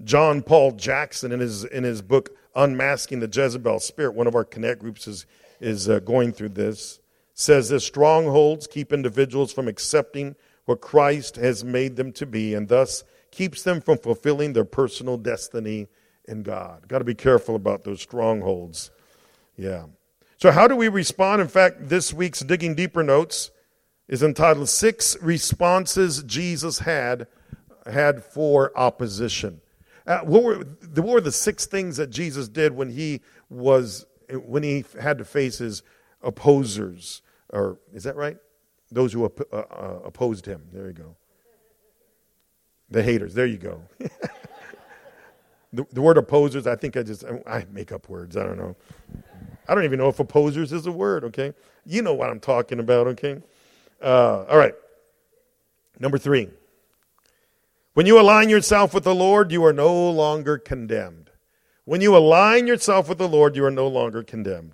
John 0.04 0.42
Paul 0.42 0.72
Jackson, 0.72 1.34
in 1.34 1.42
his, 1.42 1.66
in 1.66 1.84
his 1.84 2.02
book 2.02 2.32
Unmasking 2.56 3.20
the 3.20 3.28
Jezebel 3.28 3.82
Spirit, 3.82 4.14
one 4.14 4.26
of 4.26 4.36
our 4.36 4.46
Connect 4.46 4.80
groups 4.80 5.08
is, 5.08 5.26
is 5.60 5.90
uh, 5.90 6.00
going 6.00 6.32
through 6.32 6.50
this, 6.50 7.00
says 7.40 7.70
this 7.70 7.86
strongholds 7.86 8.66
keep 8.66 8.92
individuals 8.92 9.54
from 9.54 9.68
accepting 9.68 10.36
what 10.66 10.82
Christ 10.82 11.36
has 11.36 11.64
made 11.64 11.96
them 11.96 12.12
to 12.14 12.26
be 12.26 12.56
and 12.56 12.68
thus 12.68 13.04
keeps 13.30 13.62
them 13.62 13.80
from 13.80 14.00
fulfilling 14.00 14.54
their 14.54 14.66
personal 14.66 15.18
destiny 15.18 15.88
in 16.28 16.42
God. 16.42 16.88
Got 16.88 16.98
to 16.98 17.06
be 17.06 17.14
careful 17.14 17.56
about 17.56 17.84
those 17.84 18.02
strongholds. 18.02 18.90
Yeah. 19.56 19.86
So, 20.38 20.52
how 20.52 20.68
do 20.68 20.76
we 20.76 20.88
respond? 20.88 21.42
In 21.42 21.48
fact, 21.48 21.90
this 21.90 22.12
week's 22.12 22.40
Digging 22.40 22.74
Deeper 22.74 23.04
Notes 23.04 23.52
is 24.08 24.24
entitled 24.24 24.68
Six 24.68 25.16
Responses 25.22 26.24
Jesus 26.24 26.80
Had, 26.80 27.28
had 27.86 28.24
for 28.24 28.76
Opposition. 28.76 29.62
Uh, 30.08 30.20
what, 30.22 30.44
were, 30.44 30.56
what 30.96 31.08
were 31.08 31.22
the 31.22 31.32
six 31.32 31.68
things 31.68 31.98
that 31.98 32.10
Jesus 32.10 32.48
did 32.48 32.76
when 32.76 32.90
he 32.90 33.22
was 33.50 34.08
when 34.32 34.64
he 34.64 34.84
had 35.00 35.20
to 35.20 35.26
face 35.26 35.60
his 35.60 35.84
opposers? 36.24 37.22
Or 37.58 37.80
is 37.94 38.04
that 38.04 38.16
right? 38.16 38.38
Those 38.92 39.14
who 39.14 39.26
op- 39.26 39.54
uh, 39.54 39.58
uh, 39.58 40.00
opposed 40.06 40.46
him. 40.46 40.64
There 40.72 40.88
you 40.88 40.94
go. 40.94 41.16
The 42.90 43.04
haters. 43.04 43.34
There 43.34 43.46
you 43.46 43.58
go. 43.58 43.82
The, 45.74 45.86
the 45.92 46.02
word 46.02 46.18
opposers, 46.18 46.66
I 46.66 46.78
think 46.78 46.96
I 46.96 47.04
just, 47.04 47.26
I 47.46 47.66
make 47.72 47.92
up 47.92 48.08
words. 48.08 48.38
I 48.38 48.44
don't 48.44 48.58
know. 48.58 48.76
I 49.68 49.76
don't 49.76 49.84
even 49.84 50.00
know 50.00 50.08
if 50.08 50.20
opposers 50.20 50.72
is 50.72 50.88
a 50.88 50.92
word, 50.92 51.26
okay? 51.26 51.54
You 51.86 52.02
know 52.02 52.14
what 52.14 52.30
I'm 52.30 52.40
talking 52.40 52.80
about, 52.80 53.06
okay? 53.08 53.42
Uh, 54.02 54.46
all 54.46 54.58
right. 54.58 54.74
Number 56.00 56.18
three. 56.18 56.50
When 57.96 58.06
you 58.06 58.20
align 58.20 58.50
yourself 58.50 58.94
with 58.94 59.04
the 59.04 59.14
Lord, 59.14 59.52
you 59.52 59.66
are 59.66 59.74
no 59.74 60.10
longer 60.10 60.58
condemned. 60.58 61.32
When 61.84 62.00
you 62.00 62.16
align 62.16 62.66
yourself 62.66 63.10
with 63.10 63.18
the 63.18 63.28
Lord, 63.28 63.56
you 63.56 63.66
are 63.66 63.72
no 63.72 63.88
longer 63.88 64.24
condemned. 64.24 64.74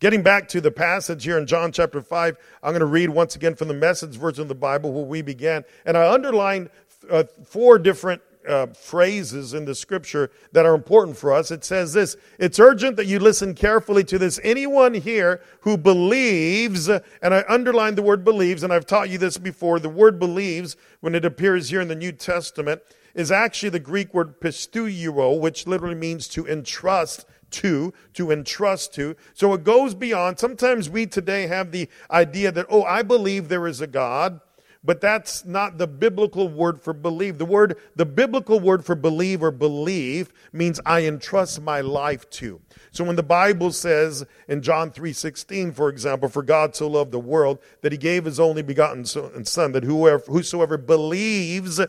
Getting 0.00 0.22
back 0.22 0.46
to 0.50 0.60
the 0.60 0.70
passage 0.70 1.24
here 1.24 1.38
in 1.38 1.46
John 1.46 1.72
chapter 1.72 2.00
5, 2.00 2.36
I'm 2.62 2.70
going 2.70 2.78
to 2.78 2.86
read 2.86 3.10
once 3.10 3.34
again 3.34 3.56
from 3.56 3.66
the 3.66 3.74
message 3.74 4.14
version 4.14 4.42
of 4.42 4.48
the 4.48 4.54
Bible 4.54 4.92
where 4.92 5.04
we 5.04 5.22
began. 5.22 5.64
And 5.84 5.96
I 5.96 6.12
underlined 6.12 6.70
uh, 7.10 7.24
four 7.44 7.80
different 7.80 8.22
uh, 8.48 8.66
phrases 8.66 9.54
in 9.54 9.64
the 9.64 9.74
scripture 9.74 10.30
that 10.52 10.64
are 10.64 10.76
important 10.76 11.16
for 11.16 11.32
us. 11.32 11.50
It 11.50 11.64
says 11.64 11.94
this 11.94 12.16
It's 12.38 12.60
urgent 12.60 12.94
that 12.94 13.06
you 13.06 13.18
listen 13.18 13.56
carefully 13.56 14.04
to 14.04 14.18
this. 14.20 14.38
Anyone 14.44 14.94
here 14.94 15.40
who 15.62 15.76
believes, 15.76 16.88
and 16.88 17.02
I 17.22 17.44
underline 17.48 17.96
the 17.96 18.02
word 18.02 18.24
believes, 18.24 18.62
and 18.62 18.72
I've 18.72 18.86
taught 18.86 19.10
you 19.10 19.18
this 19.18 19.36
before, 19.36 19.80
the 19.80 19.88
word 19.88 20.20
believes, 20.20 20.76
when 21.00 21.16
it 21.16 21.24
appears 21.24 21.70
here 21.70 21.80
in 21.80 21.88
the 21.88 21.96
New 21.96 22.12
Testament, 22.12 22.82
is 23.16 23.32
actually 23.32 23.70
the 23.70 23.80
Greek 23.80 24.14
word 24.14 24.40
pisteuo, 24.40 25.40
which 25.40 25.66
literally 25.66 25.96
means 25.96 26.28
to 26.28 26.46
entrust 26.46 27.26
to, 27.50 27.92
to 28.14 28.30
entrust 28.30 28.94
to. 28.94 29.16
So 29.34 29.52
it 29.54 29.64
goes 29.64 29.94
beyond. 29.94 30.38
Sometimes 30.38 30.88
we 30.88 31.06
today 31.06 31.46
have 31.46 31.72
the 31.72 31.88
idea 32.10 32.52
that, 32.52 32.66
oh, 32.68 32.84
I 32.84 33.02
believe 33.02 33.48
there 33.48 33.66
is 33.66 33.80
a 33.80 33.86
God 33.86 34.40
but 34.84 35.00
that's 35.00 35.44
not 35.44 35.76
the 35.76 35.86
biblical 35.86 36.48
word 36.48 36.80
for 36.80 36.92
believe. 36.92 37.38
The 37.38 37.44
word, 37.44 37.76
the 37.96 38.06
biblical 38.06 38.60
word 38.60 38.84
for 38.84 38.94
believe 38.94 39.42
or 39.42 39.50
believe 39.50 40.32
means 40.52 40.80
I 40.86 41.02
entrust 41.02 41.60
my 41.60 41.80
life 41.80 42.28
to. 42.30 42.60
So 42.92 43.04
when 43.04 43.16
the 43.16 43.22
Bible 43.22 43.72
says 43.72 44.24
in 44.46 44.62
John 44.62 44.90
3:16, 44.90 45.72
for 45.72 45.88
example, 45.88 46.28
for 46.28 46.42
God 46.42 46.76
so 46.76 46.86
loved 46.86 47.10
the 47.10 47.18
world 47.18 47.58
that 47.82 47.92
he 47.92 47.98
gave 47.98 48.24
his 48.24 48.38
only 48.38 48.62
begotten 48.62 49.04
son, 49.04 49.72
that 49.72 49.84
whoever, 49.84 50.24
whosoever 50.26 50.78
believes 50.78 51.80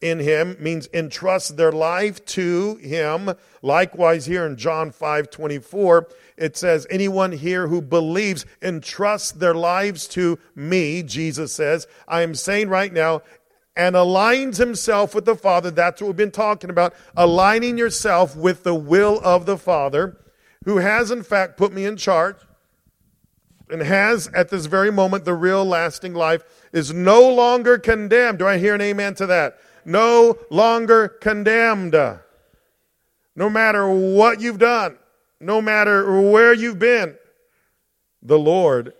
in 0.00 0.18
him 0.18 0.56
means 0.60 0.88
entrust 0.92 1.56
their 1.56 1.72
life 1.72 2.24
to 2.26 2.76
him. 2.76 3.30
Likewise, 3.62 4.26
here 4.26 4.44
in 4.46 4.56
John 4.56 4.90
5 4.90 5.30
24, 5.30 6.08
it 6.36 6.56
says, 6.56 6.86
Anyone 6.90 7.32
here 7.32 7.68
who 7.68 7.80
believes 7.80 8.44
entrusts 8.60 9.32
their 9.32 9.54
lives 9.54 10.06
to 10.08 10.38
me, 10.54 11.02
Jesus 11.02 11.52
says. 11.52 11.86
I 12.06 12.22
am 12.22 12.34
saying 12.34 12.68
right 12.68 12.92
now, 12.92 13.22
and 13.74 13.94
aligns 13.94 14.56
himself 14.56 15.14
with 15.14 15.24
the 15.24 15.36
Father. 15.36 15.70
That's 15.70 16.00
what 16.00 16.08
we've 16.08 16.16
been 16.16 16.30
talking 16.30 16.70
about. 16.70 16.94
Aligning 17.16 17.76
yourself 17.76 18.34
with 18.36 18.64
the 18.64 18.74
will 18.74 19.20
of 19.22 19.46
the 19.46 19.58
Father, 19.58 20.18
who 20.64 20.78
has 20.78 21.10
in 21.10 21.22
fact 21.22 21.56
put 21.56 21.72
me 21.72 21.84
in 21.84 21.96
charge 21.96 22.36
and 23.68 23.82
has 23.82 24.28
at 24.28 24.48
this 24.48 24.66
very 24.66 24.92
moment 24.92 25.24
the 25.24 25.34
real 25.34 25.64
lasting 25.64 26.14
life, 26.14 26.42
is 26.72 26.92
no 26.92 27.28
longer 27.28 27.78
condemned. 27.78 28.38
Do 28.38 28.46
I 28.46 28.58
hear 28.58 28.74
an 28.74 28.80
amen 28.80 29.14
to 29.16 29.26
that? 29.26 29.58
No 29.86 30.36
longer 30.50 31.08
condemned. 31.08 31.94
No 33.34 33.50
matter 33.50 33.88
what 33.88 34.40
you've 34.40 34.58
done, 34.58 34.98
no 35.40 35.62
matter 35.62 36.20
where 36.20 36.52
you've 36.52 36.78
been, 36.78 37.16
the 38.22 38.38
Lord 38.38 38.94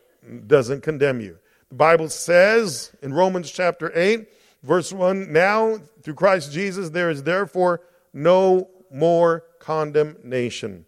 doesn't 0.46 0.82
condemn 0.82 1.20
you. 1.20 1.38
The 1.68 1.74
Bible 1.74 2.08
says 2.08 2.92
in 3.02 3.12
Romans 3.12 3.50
chapter 3.50 3.90
8, 3.94 4.28
verse 4.62 4.92
1 4.92 5.32
Now, 5.32 5.78
through 6.02 6.14
Christ 6.14 6.52
Jesus, 6.52 6.90
there 6.90 7.10
is 7.10 7.22
therefore 7.22 7.80
no 8.12 8.68
more 8.92 9.44
condemnation. 9.58 10.84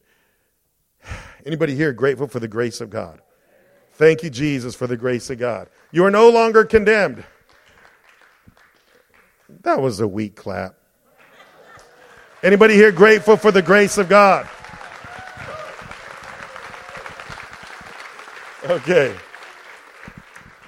Anybody 1.46 1.74
here 1.74 1.92
grateful 1.92 2.28
for 2.28 2.38
the 2.38 2.48
grace 2.48 2.80
of 2.80 2.90
God? 2.90 3.20
Thank 3.94 4.22
you, 4.22 4.30
Jesus, 4.30 4.76
for 4.76 4.87
the 4.87 4.96
grace 4.96 5.28
of 5.30 5.38
God. 5.38 5.68
You 5.90 6.04
are 6.04 6.11
no 6.11 6.28
longer 6.28 6.64
condemned. 6.64 7.24
That 9.48 9.80
was 9.80 10.00
a 10.00 10.08
weak 10.08 10.37
clap. 10.37 10.74
Anybody 12.42 12.74
here 12.74 12.92
grateful 12.92 13.37
for 13.37 13.50
the 13.50 13.62
grace 13.62 13.98
of 13.98 14.08
God? 14.08 14.48
Okay. 18.64 19.14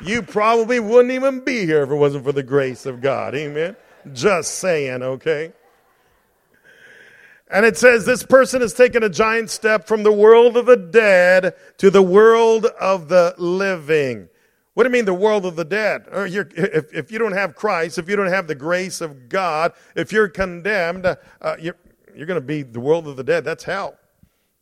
You 0.00 0.22
probably 0.22 0.80
wouldn't 0.80 1.12
even 1.12 1.40
be 1.40 1.66
here 1.66 1.82
if 1.82 1.90
it 1.90 1.94
wasn't 1.94 2.24
for 2.24 2.32
the 2.32 2.42
grace 2.42 2.86
of 2.86 3.02
God. 3.02 3.34
Amen. 3.34 3.76
Just 4.12 4.56
saying, 4.56 5.02
okay? 5.02 5.52
And 7.50 7.66
it 7.66 7.76
says 7.76 8.06
this 8.06 8.22
person 8.22 8.62
has 8.62 8.72
taken 8.72 9.02
a 9.02 9.10
giant 9.10 9.50
step 9.50 9.86
from 9.86 10.02
the 10.02 10.12
world 10.12 10.56
of 10.56 10.66
the 10.66 10.76
dead 10.76 11.54
to 11.78 11.90
the 11.90 12.02
world 12.02 12.64
of 12.80 13.08
the 13.08 13.34
living. 13.36 14.29
What 14.74 14.84
do 14.84 14.88
you 14.88 14.92
mean 14.92 15.04
the 15.04 15.14
world 15.14 15.44
of 15.46 15.56
the 15.56 15.64
dead? 15.64 16.06
Uh, 16.12 16.26
if, 16.30 16.94
if 16.94 17.10
you 17.10 17.18
don't 17.18 17.32
have 17.32 17.56
Christ, 17.56 17.98
if 17.98 18.08
you 18.08 18.16
don't 18.16 18.28
have 18.28 18.46
the 18.46 18.54
grace 18.54 19.00
of 19.00 19.28
God, 19.28 19.72
if 19.96 20.12
you're 20.12 20.28
condemned, 20.28 21.06
uh, 21.06 21.16
you're, 21.58 21.76
you're 22.14 22.26
going 22.26 22.40
to 22.40 22.46
be 22.46 22.62
the 22.62 22.80
world 22.80 23.08
of 23.08 23.16
the 23.16 23.24
dead. 23.24 23.44
That's 23.44 23.64
hell. 23.64 23.96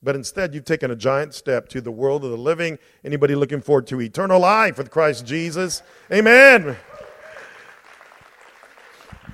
But 0.02 0.14
instead, 0.14 0.54
you've 0.54 0.64
taken 0.64 0.90
a 0.90 0.96
giant 0.96 1.34
step 1.34 1.68
to 1.70 1.80
the 1.80 1.90
world 1.90 2.24
of 2.24 2.30
the 2.30 2.36
living. 2.36 2.78
Anybody 3.04 3.34
looking 3.34 3.60
forward 3.60 3.86
to 3.88 4.00
eternal 4.00 4.40
life 4.40 4.78
with 4.78 4.90
Christ 4.90 5.26
Jesus? 5.26 5.82
Amen. 6.12 6.76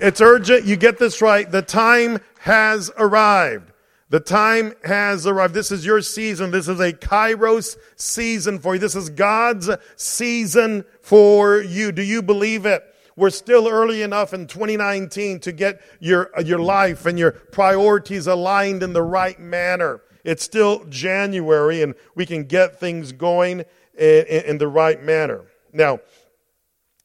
It's 0.01 0.21
urgent. 0.21 0.65
You 0.65 0.77
get 0.77 0.99
this 0.99 1.23
right. 1.23 1.49
The 1.49 1.63
time 1.63 2.19
has 2.41 2.91
arrived. 2.97 3.71
The 4.14 4.20
time 4.20 4.74
has 4.85 5.27
arrived. 5.27 5.55
This 5.55 5.72
is 5.72 5.85
your 5.85 6.00
season. 6.00 6.53
This 6.53 6.68
is 6.68 6.79
a 6.79 6.92
Kairos 6.92 7.77
season 7.96 8.61
for 8.61 8.74
you. 8.74 8.81
This 8.81 8.94
is 8.94 9.11
God's 9.11 9.68
season 9.96 10.85
for 11.03 11.59
you. 11.59 11.90
Do 11.90 12.00
you 12.00 12.22
believe 12.22 12.64
it? 12.64 12.85
We're 13.16 13.31
still 13.31 13.66
early 13.66 14.03
enough 14.03 14.33
in 14.33 14.46
2019 14.46 15.40
to 15.40 15.50
get 15.50 15.81
your, 15.98 16.31
your 16.44 16.61
life 16.61 17.07
and 17.07 17.18
your 17.18 17.33
priorities 17.33 18.29
aligned 18.29 18.85
in 18.85 18.92
the 18.92 19.03
right 19.03 19.40
manner. 19.40 20.00
It's 20.22 20.44
still 20.44 20.85
January 20.85 21.83
and 21.83 21.96
we 22.14 22.24
can 22.24 22.44
get 22.44 22.79
things 22.79 23.11
going 23.11 23.64
in, 23.98 24.27
in 24.27 24.59
the 24.59 24.68
right 24.68 25.03
manner. 25.03 25.40
Now, 25.72 25.98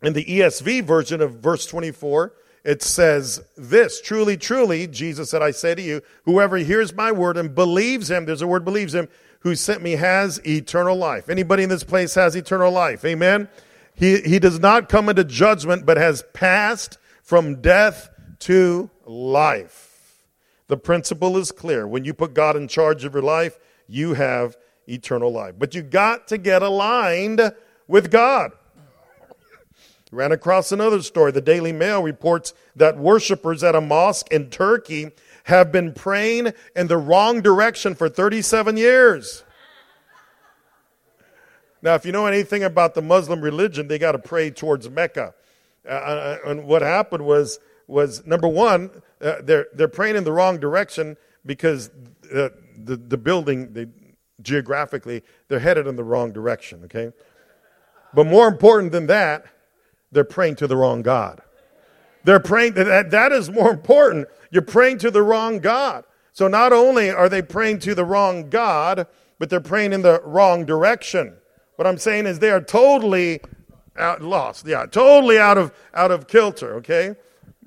in 0.04 0.14
the 0.14 0.26
ESV 0.26 0.84
version 0.84 1.24
of 1.24 1.40
verse 1.40 1.66
24, 1.66 2.34
it 2.64 2.82
says 2.82 3.42
this 3.58 4.02
Truly, 4.02 4.38
truly, 4.38 4.88
Jesus 4.88 5.30
said, 5.30 5.42
I 5.42 5.52
say 5.52 5.76
to 5.76 5.82
you, 5.82 6.02
whoever 6.26 6.58
hears 6.58 6.94
my 6.94 7.12
word 7.12 7.38
and 7.38 7.54
believes 7.54 8.10
him, 8.10 8.26
there's 8.26 8.42
a 8.42 8.48
word 8.48 8.66
believes 8.66 8.94
him, 8.94 9.08
who 9.42 9.56
sent 9.56 9.82
me 9.82 9.94
has 9.94 10.46
eternal 10.46 10.96
life. 10.96 11.30
Anybody 11.30 11.64
in 11.64 11.70
this 11.70 11.84
place 11.84 12.16
has 12.16 12.36
eternal 12.36 12.72
life. 12.72 13.06
Amen? 13.06 13.48
He, 13.96 14.22
he 14.22 14.40
does 14.40 14.60
not 14.60 14.90
come 14.90 15.10
into 15.10 15.24
judgment, 15.24 15.86
but 15.86 15.98
has 15.98 16.24
passed 16.34 16.98
from 17.22 17.62
death 17.62 18.10
to 18.40 18.90
life. 19.06 20.26
The 20.68 20.78
principle 20.78 21.38
is 21.38 21.52
clear. 21.52 21.88
When 21.88 22.06
you 22.06 22.14
put 22.14 22.34
God 22.34 22.56
in 22.56 22.68
charge 22.68 23.04
of 23.04 23.14
your 23.14 23.24
life, 23.24 23.58
you 23.88 24.14
have 24.14 24.56
eternal 24.88 25.32
life. 25.32 25.56
But 25.58 25.74
you 25.74 25.82
got 25.82 26.28
to 26.30 26.38
get 26.38 26.62
aligned 26.62 27.42
with 27.88 28.12
God. 28.12 28.52
Ran 30.12 30.32
across 30.32 30.72
another 30.72 31.02
story. 31.02 31.32
The 31.32 31.42
Daily 31.42 31.72
Mail 31.72 32.02
reports 32.02 32.54
that 32.76 32.98
worshippers 32.98 33.64
at 33.64 33.76
a 33.76 33.82
mosque 33.82 34.32
in 34.32 34.50
Turkey 34.50 35.12
have 35.44 35.72
been 35.72 35.94
praying 35.94 36.54
in 36.76 36.88
the 36.88 36.98
wrong 36.98 37.42
direction 37.42 37.94
for 37.94 38.10
37 38.10 38.78
years. 38.78 39.44
Now, 41.82 41.96
if 41.96 42.06
you 42.06 42.12
know 42.12 42.26
anything 42.26 42.64
about 42.64 42.94
the 42.94 43.02
Muslim 43.02 43.42
religion, 43.42 43.88
they 43.88 44.00
got 44.00 44.12
to 44.14 44.20
pray 44.20 44.50
towards 44.50 44.90
Mecca. 44.90 45.34
Uh, 45.88 45.92
uh, 45.92 46.38
and 46.46 46.66
what 46.66 46.82
happened 46.82 47.26
was, 47.26 47.60
was 47.88 48.26
number 48.26 48.48
one, 48.48 48.90
uh, 49.22 49.36
they're, 49.42 49.68
they're 49.74 49.88
praying 49.88 50.16
in 50.16 50.24
the 50.24 50.32
wrong 50.32 50.60
direction 50.60 51.16
because 51.46 51.90
uh, 52.34 52.50
the, 52.78 52.98
the 52.98 53.18
building, 53.18 53.74
they, 53.74 53.88
geographically, 54.42 55.24
they're 55.48 55.60
headed 55.60 55.88
in 55.88 55.96
the 55.96 56.04
wrong 56.04 56.32
direction, 56.32 56.84
okay? 56.86 57.12
But 58.14 58.26
more 58.26 58.48
important 58.48 58.92
than 58.92 59.08
that, 59.08 59.46
they're 60.12 60.24
praying 60.24 60.56
to 60.58 60.68
the 60.68 60.76
wrong 60.76 61.02
God. 61.02 61.42
They're 62.24 62.40
praying, 62.40 62.74
that, 62.74 63.12
that 63.12 63.32
is 63.32 63.50
more 63.50 63.72
important. 63.72 64.28
You're 64.52 64.62
praying 64.62 65.00
to 65.00 65.12
the 65.12 65.24
wrong 65.24 65.60
God. 65.60 66.04
So 66.34 66.48
not 66.48 66.74
only 66.74 67.10
are 67.10 67.30
they 67.30 67.42
praying 67.42 67.80
to 67.80 67.96
the 67.96 68.06
wrong 68.06 68.50
God, 68.50 69.08
but 69.40 69.50
they're 69.50 69.60
praying 69.60 69.94
in 69.94 70.02
the 70.02 70.22
wrong 70.24 70.66
direction. 70.66 71.36
What 71.76 71.88
I'm 71.88 71.98
saying 71.98 72.26
is 72.26 72.40
they 72.40 72.52
are 72.52 72.62
totally 72.62 73.42
out, 73.98 74.22
lost. 74.22 74.68
Yeah, 74.68 74.86
totally 74.86 75.38
out 75.38 75.58
of, 75.58 75.74
out 75.94 76.12
of 76.12 76.28
kilter, 76.28 76.76
okay? 76.76 77.16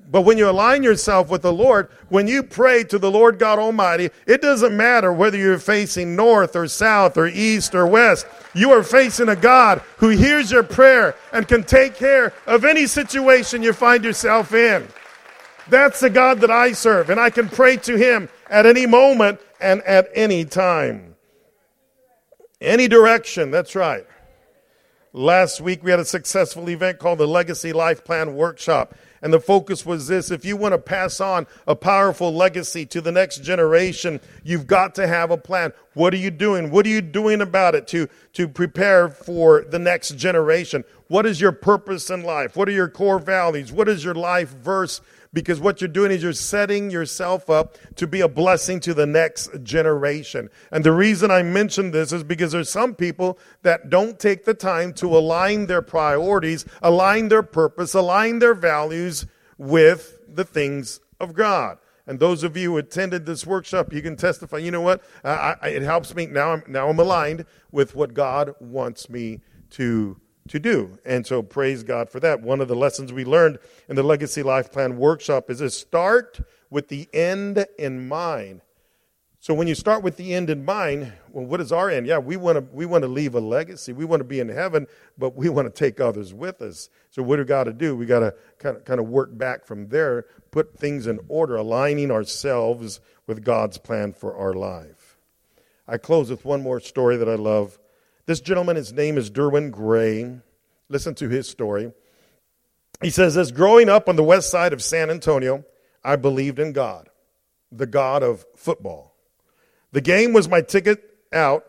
But 0.09 0.21
when 0.21 0.37
you 0.37 0.49
align 0.49 0.83
yourself 0.83 1.29
with 1.29 1.41
the 1.41 1.53
Lord, 1.53 1.89
when 2.09 2.27
you 2.27 2.43
pray 2.43 2.83
to 2.83 2.99
the 2.99 3.09
Lord 3.09 3.39
God 3.39 3.57
Almighty, 3.57 4.11
it 4.27 4.41
doesn't 4.41 4.75
matter 4.75 5.11
whether 5.11 5.37
you're 5.37 5.57
facing 5.57 6.15
north 6.15 6.55
or 6.55 6.67
south 6.67 7.17
or 7.17 7.27
east 7.27 7.73
or 7.73 7.87
west. 7.87 8.27
You 8.53 8.71
are 8.71 8.83
facing 8.83 9.29
a 9.29 9.35
God 9.35 9.81
who 9.97 10.09
hears 10.09 10.51
your 10.51 10.63
prayer 10.63 11.15
and 11.31 11.47
can 11.47 11.63
take 11.63 11.95
care 11.95 12.33
of 12.45 12.63
any 12.63 12.85
situation 12.85 13.63
you 13.63 13.73
find 13.73 14.03
yourself 14.03 14.53
in. 14.53 14.87
That's 15.69 16.01
the 16.01 16.09
God 16.09 16.41
that 16.41 16.51
I 16.51 16.73
serve, 16.73 17.09
and 17.09 17.19
I 17.19 17.29
can 17.29 17.49
pray 17.49 17.77
to 17.77 17.97
Him 17.97 18.29
at 18.49 18.65
any 18.65 18.85
moment 18.85 19.39
and 19.61 19.81
at 19.83 20.09
any 20.13 20.45
time. 20.45 21.15
Any 22.59 22.87
direction, 22.87 23.49
that's 23.49 23.75
right. 23.75 24.05
Last 25.11 25.61
week 25.61 25.83
we 25.83 25.91
had 25.91 25.99
a 25.99 26.05
successful 26.05 26.69
event 26.69 26.99
called 26.99 27.19
the 27.19 27.27
Legacy 27.27 27.71
Life 27.71 28.03
Plan 28.03 28.35
Workshop. 28.35 28.95
And 29.23 29.33
the 29.33 29.39
focus 29.39 29.85
was 29.85 30.07
this 30.07 30.29
if 30.29 30.43
you 30.43 30.57
want 30.57 30.73
to 30.73 30.77
pass 30.77 31.21
on 31.21 31.47
a 31.65 31.77
powerful 31.77 32.33
legacy 32.33 32.85
to 32.87 32.99
the 32.99 33.11
next 33.11 33.41
generation, 33.41 34.19
you've 34.43 34.67
got 34.67 34.93
to 34.95 35.07
have 35.07 35.31
a 35.31 35.37
plan. 35.37 35.71
What 35.93 36.13
are 36.13 36.17
you 36.17 36.29
doing? 36.29 36.69
What 36.69 36.85
are 36.85 36.89
you 36.89 36.99
doing 36.99 37.39
about 37.39 37.73
it 37.73 37.87
to, 37.87 38.09
to 38.33 38.49
prepare 38.49 39.07
for 39.07 39.61
the 39.61 39.79
next 39.79 40.17
generation? 40.17 40.83
What 41.07 41.25
is 41.25 41.39
your 41.39 41.53
purpose 41.53 42.09
in 42.09 42.23
life? 42.23 42.57
What 42.57 42.67
are 42.67 42.73
your 42.73 42.89
core 42.89 43.19
values? 43.19 43.71
What 43.71 43.87
is 43.87 44.03
your 44.03 44.13
life 44.13 44.49
verse? 44.49 44.99
Because 45.33 45.59
what 45.59 45.81
you're 45.81 45.87
doing 45.87 46.11
is 46.11 46.21
you're 46.21 46.31
setting 46.31 46.91
yourself 46.91 47.49
up 47.49 47.77
to 47.95 48.05
be 48.05 48.21
a 48.21 48.27
blessing 48.27 48.79
to 48.81 48.93
the 48.93 49.07
next 49.07 49.49
generation. 49.63 50.49
And 50.71 50.83
the 50.83 50.91
reason 50.91 51.31
I 51.31 51.41
mention 51.41 51.91
this 51.91 52.13
is 52.13 52.23
because 52.23 52.51
there's 52.51 52.69
some 52.69 52.93
people 52.93 53.39
that 53.63 53.89
don't 53.89 54.19
take 54.19 54.45
the 54.45 54.53
time 54.53 54.93
to 54.93 55.07
align 55.17 55.65
their 55.65 55.81
priorities, 55.81 56.65
align 56.81 57.29
their 57.29 57.43
purpose, 57.43 57.93
align 57.93 58.39
their 58.39 58.53
values 58.53 59.25
with 59.57 60.19
the 60.27 60.45
things 60.45 60.99
of 61.19 61.33
God. 61.33 61.79
And 62.05 62.19
those 62.19 62.43
of 62.43 62.57
you 62.57 62.71
who 62.71 62.77
attended 62.77 63.25
this 63.25 63.45
workshop, 63.45 63.93
you 63.93 64.01
can 64.01 64.17
testify. 64.17 64.57
You 64.57 64.71
know 64.71 64.81
what? 64.81 65.01
I, 65.23 65.55
I, 65.61 65.67
it 65.69 65.83
helps 65.83 66.13
me 66.13 66.25
now. 66.25 66.51
I'm 66.51 66.63
now 66.67 66.89
I'm 66.89 66.99
aligned 66.99 67.45
with 67.71 67.95
what 67.95 68.13
God 68.13 68.53
wants 68.59 69.09
me 69.09 69.41
to 69.71 70.19
to 70.47 70.59
do. 70.59 70.97
And 71.05 71.25
so 71.25 71.41
praise 71.41 71.83
God 71.83 72.09
for 72.09 72.19
that. 72.19 72.41
One 72.41 72.61
of 72.61 72.67
the 72.67 72.75
lessons 72.75 73.13
we 73.13 73.25
learned 73.25 73.59
in 73.87 73.95
the 73.95 74.03
Legacy 74.03 74.43
Life 74.43 74.71
Plan 74.71 74.97
workshop 74.97 75.49
is 75.49 75.59
to 75.59 75.69
start 75.69 76.39
with 76.69 76.89
the 76.89 77.07
end 77.13 77.65
in 77.77 78.07
mind. 78.07 78.61
So 79.43 79.53
when 79.53 79.67
you 79.67 79.75
start 79.75 80.03
with 80.03 80.15
the 80.15 80.33
end 80.33 80.49
in 80.49 80.63
mind, 80.63 81.11
well, 81.29 81.45
what 81.45 81.59
is 81.59 81.73
our 81.73 81.89
end? 81.89 82.07
Yeah, 82.07 82.17
we 82.17 82.37
want 82.37 82.57
to 82.57 82.73
we 82.73 82.85
want 82.85 83.01
to 83.01 83.09
leave 83.09 83.35
a 83.35 83.41
legacy. 83.41 83.91
We 83.91 84.05
want 84.05 84.21
to 84.21 84.23
be 84.23 84.39
in 84.39 84.47
heaven, 84.47 84.87
but 85.17 85.35
we 85.35 85.49
want 85.49 85.65
to 85.65 85.77
take 85.77 85.99
others 85.99 86.33
with 86.33 86.61
us. 86.61 86.89
So 87.09 87.21
what 87.21 87.35
do 87.35 87.41
we 87.41 87.47
got 87.47 87.65
to 87.65 87.73
do? 87.73 87.93
We 87.93 88.05
got 88.05 88.19
to 88.19 88.33
kind 88.57 88.77
of 88.77 88.85
kind 88.85 89.01
of 89.01 89.09
work 89.09 89.37
back 89.37 89.65
from 89.65 89.89
there, 89.89 90.27
put 90.51 90.79
things 90.79 91.07
in 91.07 91.19
order, 91.27 91.57
aligning 91.57 92.09
ourselves 92.09 93.01
with 93.27 93.43
God's 93.43 93.77
plan 93.77 94.13
for 94.13 94.33
our 94.33 94.53
life. 94.53 95.17
I 95.89 95.97
close 95.97 96.29
with 96.29 96.45
one 96.45 96.63
more 96.63 96.79
story 96.79 97.17
that 97.17 97.27
I 97.27 97.35
love. 97.35 97.77
This 98.25 98.39
gentleman, 98.39 98.77
his 98.77 98.93
name 98.93 99.17
is 99.17 99.29
Derwin 99.29 99.69
Gray. 99.69 100.39
Listen 100.87 101.13
to 101.15 101.27
his 101.27 101.49
story. 101.49 101.91
He 103.01 103.09
says, 103.09 103.35
As 103.35 103.51
growing 103.51 103.89
up 103.89 104.07
on 104.07 104.15
the 104.15 104.23
west 104.23 104.49
side 104.49 104.71
of 104.71 104.81
San 104.81 105.09
Antonio, 105.09 105.65
I 106.05 106.15
believed 106.15 106.57
in 106.57 106.71
God, 106.71 107.09
the 107.69 107.85
God 107.85 108.23
of 108.23 108.45
football. 108.55 109.15
The 109.91 109.99
game 109.99 110.31
was 110.31 110.47
my 110.47 110.61
ticket 110.61 111.03
out 111.33 111.65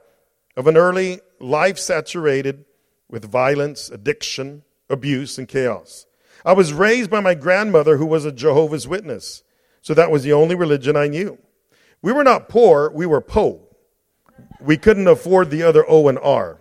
of 0.57 0.69
an 0.69 0.77
early 0.77 1.21
life 1.41 1.79
saturated 1.79 2.65
with 3.11 3.25
violence, 3.25 3.91
addiction, 3.91 4.63
abuse, 4.89 5.39
and 5.39 5.49
chaos. 5.49 6.07
I 6.45 6.53
was 6.53 6.73
raised 6.73 7.11
by 7.11 7.21
my 7.21 7.35
grandmother, 7.35 7.97
who 7.97 8.07
was 8.07 8.25
a 8.25 8.33
Jehovah's 8.33 8.87
Witness, 8.87 9.43
so 9.83 9.93
that 9.95 10.11
was 10.11 10.23
the 10.23 10.33
only 10.33 10.55
religion 10.55 10.97
I 10.97 11.09
knew. 11.09 11.39
We 12.01 12.13
were 12.13 12.25
not 12.25 12.49
poor, 12.49 12.91
we 12.91 13.07
were 13.07 13.21
po 13.21 13.64
we 14.61 14.77
couldn't 14.77 15.09
afford 15.09 15.51
the 15.51 15.63
other 15.63 15.85
O 15.89 16.09
and 16.09 16.19
R. 16.19 16.61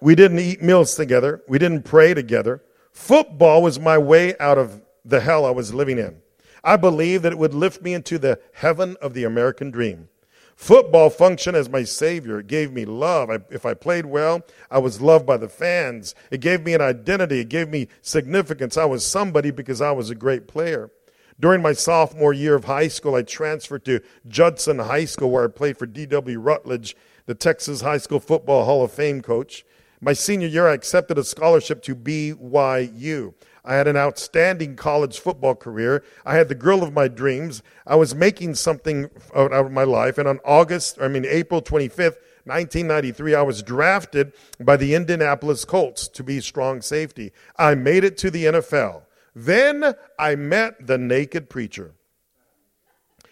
We 0.00 0.14
didn't 0.14 0.38
eat 0.38 0.62
meals 0.62 0.94
together. 0.94 1.42
We 1.48 1.58
didn't 1.58 1.84
pray 1.84 2.14
together. 2.14 2.62
Football 2.92 3.62
was 3.62 3.80
my 3.80 3.98
way 3.98 4.36
out 4.38 4.58
of 4.58 4.82
the 5.04 5.20
hell 5.20 5.44
I 5.44 5.50
was 5.50 5.74
living 5.74 5.98
in. 5.98 6.20
I 6.62 6.76
believed 6.76 7.22
that 7.24 7.32
it 7.32 7.38
would 7.38 7.54
lift 7.54 7.82
me 7.82 7.94
into 7.94 8.18
the 8.18 8.40
heaven 8.52 8.96
of 9.00 9.14
the 9.14 9.24
American 9.24 9.70
dream. 9.70 10.08
Football 10.56 11.10
functioned 11.10 11.56
as 11.56 11.68
my 11.68 11.84
savior. 11.84 12.40
It 12.40 12.46
gave 12.46 12.72
me 12.72 12.86
love. 12.86 13.30
I, 13.30 13.38
if 13.50 13.66
I 13.66 13.74
played 13.74 14.06
well, 14.06 14.40
I 14.70 14.78
was 14.78 15.02
loved 15.02 15.26
by 15.26 15.36
the 15.36 15.50
fans. 15.50 16.14
It 16.30 16.40
gave 16.40 16.64
me 16.64 16.72
an 16.72 16.80
identity. 16.80 17.40
It 17.40 17.50
gave 17.50 17.68
me 17.68 17.88
significance. 18.00 18.76
I 18.76 18.86
was 18.86 19.04
somebody 19.04 19.50
because 19.50 19.82
I 19.82 19.92
was 19.92 20.08
a 20.08 20.14
great 20.14 20.48
player. 20.48 20.90
During 21.38 21.60
my 21.60 21.74
sophomore 21.74 22.32
year 22.32 22.54
of 22.54 22.64
high 22.64 22.88
school, 22.88 23.14
I 23.14 23.22
transferred 23.22 23.84
to 23.84 24.00
Judson 24.26 24.78
High 24.78 25.04
School, 25.04 25.30
where 25.30 25.44
I 25.44 25.48
played 25.48 25.76
for 25.76 25.84
D.W. 25.84 26.40
Rutledge, 26.40 26.96
the 27.26 27.34
Texas 27.34 27.82
High 27.82 27.98
School 27.98 28.20
Football 28.20 28.64
Hall 28.64 28.82
of 28.82 28.90
Fame 28.90 29.20
coach. 29.20 29.64
My 30.00 30.14
senior 30.14 30.48
year, 30.48 30.66
I 30.66 30.74
accepted 30.74 31.18
a 31.18 31.24
scholarship 31.24 31.82
to 31.82 31.94
BYU. 31.94 33.34
I 33.66 33.74
had 33.74 33.88
an 33.88 33.96
outstanding 33.96 34.76
college 34.76 35.18
football 35.18 35.54
career. 35.54 36.04
I 36.24 36.36
had 36.36 36.48
the 36.48 36.54
girl 36.54 36.82
of 36.82 36.92
my 36.92 37.08
dreams. 37.08 37.62
I 37.86 37.96
was 37.96 38.14
making 38.14 38.54
something 38.54 39.10
out 39.34 39.52
of 39.52 39.72
my 39.72 39.84
life. 39.84 40.18
And 40.18 40.28
on 40.28 40.40
August, 40.44 40.98
I 41.00 41.08
mean, 41.08 41.26
April 41.26 41.60
25th, 41.60 42.18
1993, 42.44 43.34
I 43.34 43.42
was 43.42 43.62
drafted 43.62 44.32
by 44.60 44.76
the 44.76 44.94
Indianapolis 44.94 45.64
Colts 45.64 46.06
to 46.08 46.22
be 46.22 46.40
strong 46.40 46.80
safety. 46.80 47.32
I 47.58 47.74
made 47.74 48.04
it 48.04 48.16
to 48.18 48.30
the 48.30 48.44
NFL. 48.44 49.02
Then 49.38 49.94
I 50.18 50.34
met 50.34 50.86
the 50.86 50.96
naked 50.96 51.50
preacher, 51.50 51.92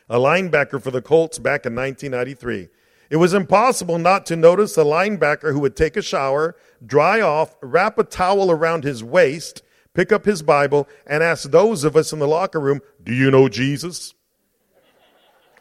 a 0.07 0.19
linebacker 0.19 0.81
for 0.83 0.91
the 0.91 1.01
Colts 1.01 1.39
back 1.39 1.65
in 1.65 1.75
1993. 1.75 2.69
It 3.09 3.17
was 3.17 3.33
impossible 3.33 3.97
not 3.97 4.27
to 4.27 4.37
notice 4.37 4.77
a 4.77 4.85
linebacker 4.85 5.53
who 5.53 5.61
would 5.61 5.77
take 5.77 5.97
a 5.97 6.03
shower, 6.03 6.57
dry 6.85 7.23
off, 7.23 7.57
wrap 7.63 7.99
a 7.99 8.05
towel 8.05 8.51
around 8.51 8.85
his 8.85 9.03
waist, 9.03 9.63
pick 9.95 10.13
up 10.13 10.27
his 10.27 10.43
Bible, 10.43 10.87
and 11.07 11.23
ask 11.23 11.51
those 11.51 11.85
of 11.85 11.97
us 11.97 12.13
in 12.13 12.19
the 12.19 12.29
locker 12.29 12.61
room, 12.61 12.83
Do 13.03 13.15
you 13.15 13.31
know 13.31 13.49
Jesus? 13.49 14.13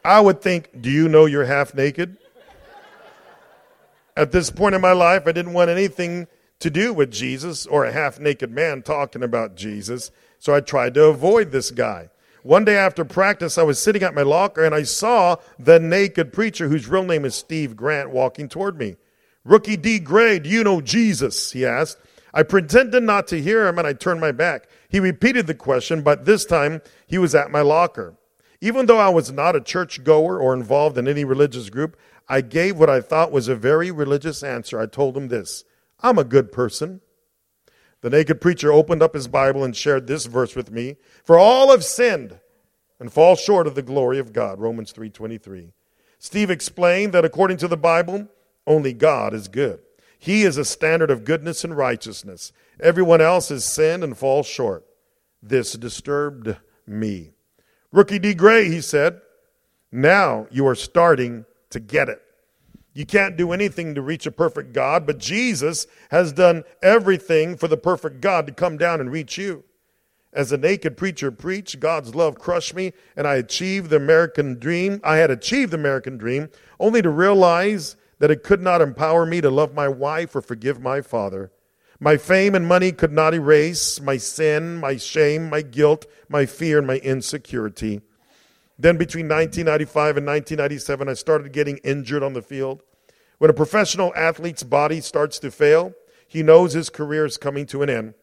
I 0.03 0.19
would 0.19 0.41
think, 0.41 0.81
Do 0.81 0.91
you 0.91 1.07
know 1.07 1.25
you're 1.25 1.45
half 1.45 1.73
naked? 1.73 2.17
At 4.17 4.33
this 4.33 4.49
point 4.49 4.75
in 4.75 4.81
my 4.81 4.91
life, 4.91 5.23
I 5.25 5.31
didn't 5.31 5.53
want 5.53 5.69
anything 5.69 6.27
to 6.59 6.69
do 6.69 6.93
with 6.93 7.11
Jesus 7.11 7.65
or 7.65 7.85
a 7.85 7.93
half 7.93 8.19
naked 8.19 8.51
man 8.51 8.81
talking 8.81 9.23
about 9.23 9.55
Jesus. 9.55 10.11
So 10.43 10.53
I 10.53 10.59
tried 10.59 10.93
to 10.95 11.05
avoid 11.05 11.53
this 11.53 11.71
guy. 11.71 12.09
One 12.41 12.65
day 12.65 12.75
after 12.75 13.05
practice, 13.05 13.57
I 13.57 13.63
was 13.63 13.81
sitting 13.81 14.03
at 14.03 14.13
my 14.13 14.23
locker 14.23 14.65
and 14.65 14.75
I 14.75 14.83
saw 14.83 15.37
the 15.57 15.79
naked 15.79 16.33
preacher, 16.33 16.67
whose 16.67 16.89
real 16.89 17.05
name 17.05 17.23
is 17.23 17.33
Steve 17.33 17.77
Grant, 17.77 18.09
walking 18.09 18.49
toward 18.49 18.77
me. 18.77 18.97
Rookie 19.45 19.77
D. 19.77 19.99
Gray, 19.99 20.39
do 20.39 20.49
you 20.49 20.61
know 20.61 20.81
Jesus? 20.81 21.53
He 21.53 21.65
asked. 21.65 21.97
I 22.33 22.43
pretended 22.43 23.03
not 23.03 23.25
to 23.27 23.41
hear 23.41 23.65
him 23.65 23.79
and 23.79 23.87
I 23.87 23.93
turned 23.93 24.19
my 24.19 24.33
back. 24.33 24.67
He 24.89 24.99
repeated 24.99 25.47
the 25.47 25.53
question, 25.53 26.01
but 26.01 26.25
this 26.25 26.43
time 26.43 26.81
he 27.07 27.17
was 27.17 27.33
at 27.33 27.49
my 27.49 27.61
locker. 27.61 28.15
Even 28.59 28.87
though 28.87 28.99
I 28.99 29.07
was 29.07 29.31
not 29.31 29.55
a 29.55 29.61
church 29.61 30.03
goer 30.03 30.37
or 30.39 30.53
involved 30.53 30.97
in 30.97 31.07
any 31.07 31.23
religious 31.23 31.69
group, 31.69 31.95
I 32.27 32.41
gave 32.41 32.77
what 32.77 32.89
I 32.89 32.99
thought 32.99 33.31
was 33.31 33.47
a 33.47 33.55
very 33.55 33.91
religious 33.91 34.43
answer. 34.43 34.77
I 34.77 34.87
told 34.87 35.15
him 35.15 35.29
this 35.29 35.63
I'm 36.01 36.17
a 36.17 36.25
good 36.25 36.51
person. 36.51 36.99
The 38.03 38.09
naked 38.09 38.41
preacher 38.41 38.69
opened 38.69 39.01
up 39.01 39.13
his 39.13 39.29
Bible 39.29 39.63
and 39.63 39.73
shared 39.73 40.07
this 40.07 40.25
verse 40.25 40.57
with 40.57 40.69
me. 40.69 40.97
For 41.23 41.39
all 41.39 41.71
have 41.71 41.85
sinned 41.85 42.37
and 42.99 43.11
fall 43.11 43.37
short 43.37 43.65
of 43.65 43.75
the 43.75 43.81
glory 43.81 44.19
of 44.19 44.33
God. 44.33 44.59
Romans 44.59 44.91
3:23. 44.91 45.71
Steve 46.19 46.51
explained 46.51 47.13
that 47.13 47.23
according 47.23 47.55
to 47.57 47.67
the 47.69 47.77
Bible, 47.77 48.27
only 48.67 48.91
God 48.91 49.33
is 49.33 49.47
good. 49.47 49.79
He 50.19 50.43
is 50.43 50.57
a 50.57 50.65
standard 50.65 51.11
of 51.11 51.23
goodness 51.23 51.63
and 51.63 51.77
righteousness. 51.77 52.51
Everyone 52.77 53.21
else 53.21 53.47
has 53.47 53.63
sinned 53.63 54.03
and 54.03 54.17
falls 54.17 54.47
short. 54.47 54.85
This 55.41 55.71
disturbed 55.71 56.57
me. 56.85 57.31
Rookie 57.93 58.19
D. 58.19 58.33
Gray, 58.33 58.67
he 58.67 58.81
said, 58.81 59.21
now 59.93 60.47
you 60.49 60.67
are 60.67 60.75
starting 60.75 61.45
to 61.69 61.79
get 61.79 62.09
it. 62.09 62.21
You 62.93 63.05
can't 63.05 63.35
do 63.35 63.51
anything 63.51 63.95
to 63.95 64.01
reach 64.01 64.25
a 64.25 64.31
perfect 64.31 64.71
God, 64.71 65.07
but 65.07 65.17
Jesus 65.17 65.87
has 66.11 66.31
done 66.31 66.63
everything 66.81 67.57
for 67.57 67.67
the 67.67 67.77
perfect 67.77 68.21
God 68.21 68.45
to 68.45 68.53
come 68.53 68.77
down 68.77 69.01
and 69.01 69.11
reach 69.11 69.37
you. 69.37 69.63
As 70.31 70.51
a 70.51 70.57
naked 70.57 70.97
preacher 70.97 71.31
preached, 71.31 71.79
God's 71.79 72.15
love 72.15 72.39
crushed 72.39 72.73
me, 72.73 72.93
and 73.15 73.27
I 73.27 73.35
achieved 73.35 73.89
the 73.89 73.97
American 73.97 74.59
dream. 74.59 74.99
I 75.03 75.17
had 75.17 75.31
achieved 75.31 75.71
the 75.71 75.77
American 75.77 76.17
dream, 76.17 76.49
only 76.79 77.01
to 77.01 77.09
realize 77.09 77.95
that 78.19 78.31
it 78.31 78.43
could 78.43 78.61
not 78.61 78.81
empower 78.81 79.25
me 79.25 79.41
to 79.41 79.49
love 79.49 79.73
my 79.73 79.87
wife 79.87 80.35
or 80.35 80.41
forgive 80.41 80.81
my 80.81 81.01
father. 81.01 81.51
My 81.99 82.17
fame 82.17 82.55
and 82.55 82.67
money 82.67 82.91
could 82.91 83.11
not 83.11 83.33
erase 83.33 84.01
my 84.01 84.17
sin, 84.17 84.77
my 84.79 84.97
shame, 84.97 85.49
my 85.49 85.61
guilt, 85.61 86.05
my 86.29 86.45
fear, 86.45 86.79
and 86.79 86.87
my 86.87 86.97
insecurity. 86.97 88.01
Then 88.77 88.97
between 88.97 89.27
1995 89.27 90.17
and 90.17 90.25
1997, 90.25 91.09
I 91.09 91.13
started 91.13 91.53
getting 91.53 91.77
injured 91.77 92.23
on 92.23 92.33
the 92.33 92.41
field. 92.41 92.81
When 93.37 93.49
a 93.49 93.53
professional 93.53 94.13
athlete's 94.15 94.63
body 94.63 95.01
starts 95.01 95.39
to 95.39 95.51
fail, 95.51 95.93
he 96.27 96.43
knows 96.43 96.73
his 96.73 96.89
career 96.89 97.25
is 97.25 97.37
coming 97.37 97.65
to 97.67 97.83
an 97.83 97.89
end. 97.89 98.13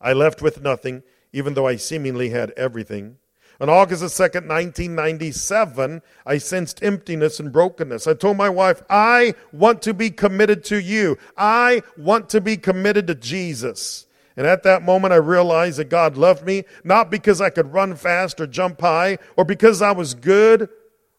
I 0.00 0.12
left 0.12 0.42
with 0.42 0.62
nothing, 0.62 1.02
even 1.32 1.54
though 1.54 1.66
I 1.66 1.76
seemingly 1.76 2.30
had 2.30 2.50
everything. 2.52 3.16
On 3.60 3.68
August 3.68 4.02
the 4.02 4.06
2nd, 4.06 4.46
1997, 4.46 6.02
I 6.24 6.38
sensed 6.38 6.82
emptiness 6.82 7.40
and 7.40 7.52
brokenness. 7.52 8.06
I 8.06 8.14
told 8.14 8.36
my 8.36 8.48
wife, 8.48 8.82
I 8.88 9.34
want 9.52 9.82
to 9.82 9.94
be 9.94 10.10
committed 10.10 10.62
to 10.64 10.80
you. 10.80 11.18
I 11.36 11.82
want 11.96 12.28
to 12.30 12.40
be 12.40 12.56
committed 12.56 13.08
to 13.08 13.16
Jesus. 13.16 14.06
And 14.38 14.46
at 14.46 14.62
that 14.62 14.84
moment, 14.84 15.12
I 15.12 15.16
realized 15.16 15.80
that 15.80 15.90
God 15.90 16.16
loved 16.16 16.46
me, 16.46 16.62
not 16.84 17.10
because 17.10 17.40
I 17.40 17.50
could 17.50 17.72
run 17.72 17.96
fast 17.96 18.40
or 18.40 18.46
jump 18.46 18.80
high, 18.80 19.18
or 19.36 19.44
because 19.44 19.82
I 19.82 19.90
was 19.90 20.14
good, 20.14 20.68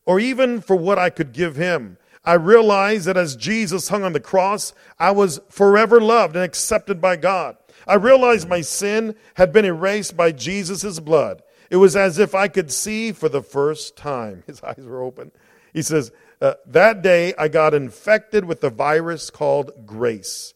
or 0.05 0.21
even 0.21 0.61
for 0.61 0.77
what 0.77 0.97
I 0.97 1.09
could 1.09 1.33
give 1.33 1.57
Him. 1.57 1.97
I 2.23 2.35
realized 2.35 3.07
that 3.07 3.17
as 3.17 3.35
Jesus 3.35 3.89
hung 3.89 4.03
on 4.03 4.13
the 4.13 4.21
cross, 4.21 4.71
I 4.97 5.11
was 5.11 5.41
forever 5.49 5.99
loved 5.99 6.37
and 6.37 6.45
accepted 6.45 7.01
by 7.01 7.17
God. 7.17 7.57
I 7.85 7.95
realized 7.95 8.47
my 8.47 8.61
sin 8.61 9.15
had 9.33 9.51
been 9.51 9.65
erased 9.65 10.15
by 10.15 10.31
Jesus' 10.31 11.01
blood. 11.01 11.43
It 11.69 11.75
was 11.75 11.97
as 11.97 12.19
if 12.19 12.33
I 12.33 12.47
could 12.47 12.71
see 12.71 13.11
for 13.11 13.27
the 13.27 13.43
first 13.43 13.97
time. 13.97 14.43
His 14.47 14.63
eyes 14.63 14.85
were 14.85 15.03
open. 15.03 15.33
He 15.73 15.81
says, 15.81 16.13
uh, 16.39 16.53
That 16.65 17.01
day 17.01 17.33
I 17.37 17.49
got 17.49 17.73
infected 17.73 18.45
with 18.45 18.61
the 18.61 18.69
virus 18.69 19.29
called 19.29 19.85
grace. 19.85 20.53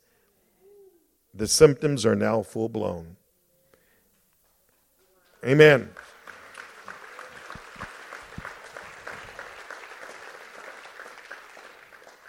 The 1.33 1.47
symptoms 1.47 2.05
are 2.05 2.15
now 2.15 2.43
full 2.43 2.69
blown. 2.69 3.17
Amen. 5.45 5.89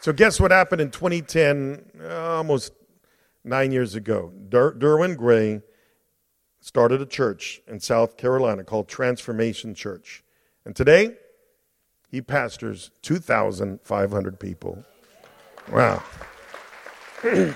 So, 0.01 0.13
guess 0.13 0.39
what 0.39 0.51
happened 0.51 0.83
in 0.83 0.91
2010, 0.91 1.83
uh, 2.03 2.37
almost 2.37 2.73
nine 3.43 3.73
years 3.73 3.95
ago? 3.95 4.33
Der- 4.51 4.75
Derwin 4.75 5.17
Gray 5.17 5.63
started 6.61 7.01
a 7.01 7.07
church 7.07 7.63
in 7.67 7.81
South 7.81 8.17
Carolina 8.17 8.65
called 8.65 8.89
Transformation 8.89 9.75
Church. 9.75 10.23
And 10.65 10.75
today, 10.75 11.17
he 12.11 12.21
pastors 12.21 12.91
2,500 13.03 14.41
people. 14.41 14.85
Wow. 15.71 16.03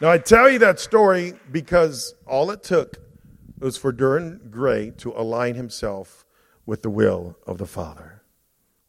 Now, 0.00 0.10
I 0.10 0.18
tell 0.18 0.48
you 0.48 0.60
that 0.60 0.78
story 0.78 1.34
because 1.50 2.14
all 2.24 2.52
it 2.52 2.62
took 2.62 2.98
was 3.58 3.76
for 3.76 3.92
Derwin 3.92 4.48
Gray 4.50 4.90
to 4.98 5.12
align 5.12 5.56
himself 5.56 6.24
with 6.64 6.82
the 6.82 6.90
will 6.90 7.36
of 7.46 7.58
the 7.58 7.66
Father. 7.66 8.22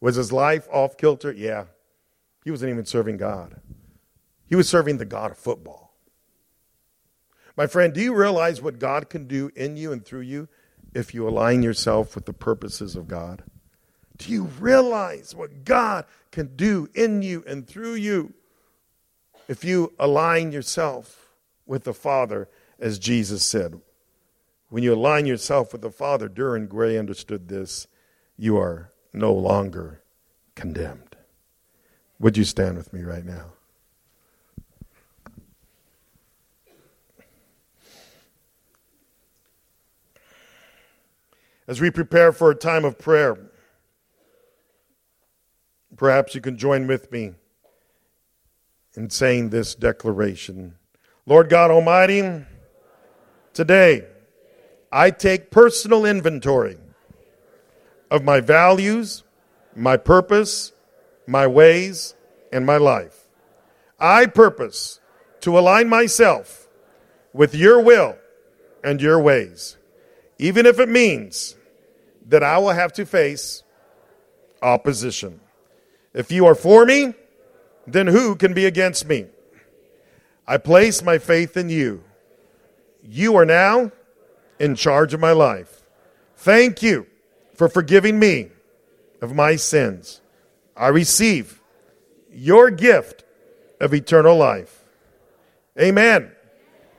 Was 0.00 0.14
his 0.14 0.30
life 0.32 0.68
off 0.72 0.96
kilter? 0.96 1.32
Yeah. 1.32 1.64
He 2.44 2.50
wasn't 2.52 2.70
even 2.70 2.86
serving 2.86 3.16
God, 3.16 3.60
he 4.46 4.54
was 4.54 4.68
serving 4.68 4.98
the 4.98 5.04
God 5.04 5.32
of 5.32 5.38
football. 5.38 5.94
My 7.56 7.66
friend, 7.66 7.92
do 7.92 8.00
you 8.00 8.14
realize 8.14 8.62
what 8.62 8.78
God 8.78 9.10
can 9.10 9.26
do 9.26 9.50
in 9.56 9.76
you 9.76 9.92
and 9.92 10.04
through 10.04 10.20
you 10.20 10.48
if 10.94 11.12
you 11.12 11.28
align 11.28 11.62
yourself 11.62 12.14
with 12.14 12.24
the 12.24 12.32
purposes 12.32 12.94
of 12.96 13.08
God? 13.08 13.42
Do 14.16 14.30
you 14.30 14.44
realize 14.60 15.34
what 15.34 15.64
God 15.64 16.04
can 16.30 16.54
do 16.54 16.88
in 16.94 17.22
you 17.22 17.42
and 17.46 17.66
through 17.66 17.94
you? 17.94 18.32
If 19.50 19.64
you 19.64 19.92
align 19.98 20.52
yourself 20.52 21.32
with 21.66 21.82
the 21.82 21.92
Father, 21.92 22.48
as 22.78 23.00
Jesus 23.00 23.44
said. 23.44 23.80
When 24.68 24.84
you 24.84 24.94
align 24.94 25.26
yourself 25.26 25.72
with 25.72 25.82
the 25.82 25.90
Father, 25.90 26.28
Derwin 26.28 26.68
Gray 26.68 26.96
understood 26.96 27.48
this, 27.48 27.88
you 28.36 28.56
are 28.56 28.92
no 29.12 29.32
longer 29.32 30.04
condemned. 30.54 31.16
Would 32.20 32.36
you 32.36 32.44
stand 32.44 32.76
with 32.76 32.92
me 32.92 33.02
right 33.02 33.24
now? 33.24 33.46
As 41.66 41.80
we 41.80 41.90
prepare 41.90 42.30
for 42.30 42.52
a 42.52 42.54
time 42.54 42.84
of 42.84 43.00
prayer, 43.00 43.36
perhaps 45.96 46.36
you 46.36 46.40
can 46.40 46.56
join 46.56 46.86
with 46.86 47.10
me 47.10 47.34
in 48.96 49.10
saying 49.10 49.50
this 49.50 49.74
declaration 49.74 50.76
Lord 51.26 51.48
God 51.48 51.70
Almighty, 51.70 52.44
today 53.52 54.04
I 54.90 55.10
take 55.10 55.50
personal 55.50 56.04
inventory 56.04 56.76
of 58.10 58.24
my 58.24 58.40
values, 58.40 59.22
my 59.76 59.96
purpose, 59.96 60.72
my 61.26 61.46
ways, 61.46 62.14
and 62.52 62.66
my 62.66 62.78
life. 62.78 63.28
I 64.00 64.26
purpose 64.26 64.98
to 65.42 65.58
align 65.58 65.88
myself 65.88 66.66
with 67.32 67.54
your 67.54 67.80
will 67.80 68.16
and 68.82 69.00
your 69.00 69.20
ways, 69.20 69.76
even 70.38 70.66
if 70.66 70.80
it 70.80 70.88
means 70.88 71.54
that 72.26 72.42
I 72.42 72.58
will 72.58 72.70
have 72.70 72.92
to 72.94 73.06
face 73.06 73.62
opposition. 74.62 75.40
If 76.12 76.32
you 76.32 76.46
are 76.46 76.54
for 76.56 76.84
me, 76.84 77.14
then 77.92 78.06
who 78.06 78.36
can 78.36 78.54
be 78.54 78.66
against 78.66 79.06
me? 79.06 79.26
I 80.46 80.58
place 80.58 81.02
my 81.02 81.18
faith 81.18 81.56
in 81.56 81.68
you. 81.68 82.02
You 83.02 83.36
are 83.36 83.46
now 83.46 83.92
in 84.58 84.74
charge 84.74 85.14
of 85.14 85.20
my 85.20 85.32
life. 85.32 85.82
Thank 86.36 86.82
you 86.82 87.06
for 87.54 87.68
forgiving 87.68 88.18
me 88.18 88.50
of 89.20 89.34
my 89.34 89.56
sins. 89.56 90.20
I 90.76 90.88
receive 90.88 91.60
your 92.32 92.70
gift 92.70 93.24
of 93.80 93.94
eternal 93.94 94.36
life. 94.36 94.84
Amen. 95.78 96.30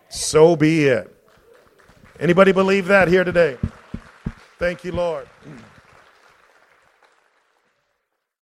So 0.09 0.55
be 0.55 0.85
it. 0.85 1.15
Anybody 2.19 2.51
believe 2.51 2.87
that 2.87 3.07
here 3.07 3.23
today? 3.23 3.57
Thank 4.59 4.83
you, 4.83 4.91
Lord. 4.91 5.27